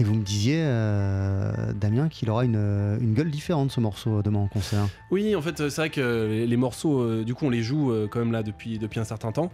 Et 0.00 0.04
vous 0.04 0.14
me 0.14 0.22
disiez, 0.22 0.62
euh, 0.64 1.74
Damien, 1.74 2.08
qu'il 2.08 2.30
aura 2.30 2.46
une, 2.46 2.98
une 3.00 3.12
gueule 3.12 3.30
différente 3.30 3.70
ce 3.70 3.80
morceau 3.80 4.22
demain 4.22 4.38
en 4.38 4.48
concert. 4.48 4.88
Oui, 5.10 5.36
en 5.36 5.42
fait, 5.42 5.60
euh, 5.60 5.68
c'est 5.68 5.82
vrai 5.82 5.90
que 5.90 6.44
les, 6.46 6.56
morceaux, 6.56 7.02
euh, 7.02 7.22
du 7.22 7.34
coup, 7.34 7.44
on 7.44 7.50
les 7.50 7.62
joue 7.62 7.92
euh, 7.92 8.08
quand 8.10 8.18
même 8.18 8.32
là 8.32 8.42
depuis, 8.42 8.78
depuis 8.78 8.98
un 8.98 9.04
certain 9.04 9.30
temps. 9.30 9.52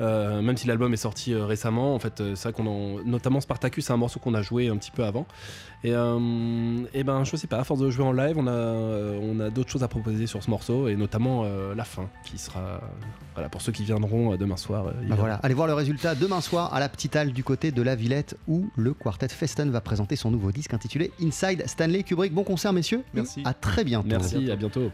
Euh, 0.00 0.40
même 0.42 0.56
si 0.56 0.66
l'album 0.68 0.92
est 0.92 0.96
sorti 0.98 1.32
euh, 1.34 1.44
récemment, 1.44 1.94
en 1.94 1.98
fait, 1.98 2.20
euh, 2.20 2.34
c'est 2.36 2.50
vrai 2.50 2.52
qu'on 2.52 2.66
en... 2.68 3.02
notamment 3.04 3.40
Spartacus, 3.40 3.84
c'est 3.86 3.92
un 3.92 3.96
morceau 3.96 4.20
qu'on 4.20 4.34
a 4.34 4.42
joué 4.42 4.68
un 4.68 4.76
petit 4.76 4.90
peu 4.92 5.04
avant. 5.04 5.26
Et, 5.84 5.92
euh, 5.92 6.80
et 6.94 7.04
ben, 7.04 7.24
je 7.24 7.36
sais 7.36 7.46
pas, 7.46 7.58
à 7.58 7.64
force 7.64 7.80
de 7.80 7.90
jouer 7.90 8.04
en 8.04 8.12
live, 8.12 8.36
on 8.38 8.46
a, 8.46 8.50
euh, 8.52 9.18
on 9.22 9.40
a 9.40 9.50
d'autres 9.50 9.70
choses 9.70 9.82
à 9.82 9.88
proposer 9.88 10.26
sur 10.26 10.42
ce 10.42 10.50
morceau, 10.50 10.88
et 10.88 10.96
notamment 10.96 11.42
euh, 11.44 11.74
la 11.74 11.84
fin, 11.84 12.08
qui 12.24 12.38
sera, 12.38 12.80
voilà, 13.34 13.48
pour 13.48 13.60
ceux 13.62 13.72
qui 13.72 13.84
viendront 13.84 14.32
euh, 14.32 14.36
demain 14.36 14.56
soir. 14.56 14.86
euh, 14.86 14.92
Bah 15.08 15.16
voilà, 15.18 15.34
allez 15.42 15.54
voir 15.54 15.66
le 15.66 15.74
résultat 15.74 16.14
demain 16.14 16.40
soir 16.40 16.72
à 16.74 16.80
la 16.80 16.88
Petite 16.88 17.16
Halle 17.16 17.32
du 17.32 17.42
côté 17.44 17.70
de 17.72 17.82
la 17.82 17.94
Villette 17.94 18.36
où 18.46 18.68
le 18.76 18.94
quartet 18.94 19.28
Festen 19.28 19.70
va 19.70 19.80
présenter 19.80 20.16
son 20.16 20.30
nouveau 20.30 20.52
disque 20.52 20.74
intitulé 20.74 21.12
Inside 21.22 21.64
Stanley 21.66 22.02
Kubrick. 22.02 22.32
Bon 22.32 22.44
concert 22.44 22.72
messieurs. 22.72 23.02
Merci. 23.14 23.42
À 23.44 23.54
très 23.54 23.84
bientôt. 23.84 24.08
Merci, 24.08 24.50
à 24.50 24.56
bientôt. 24.56 24.90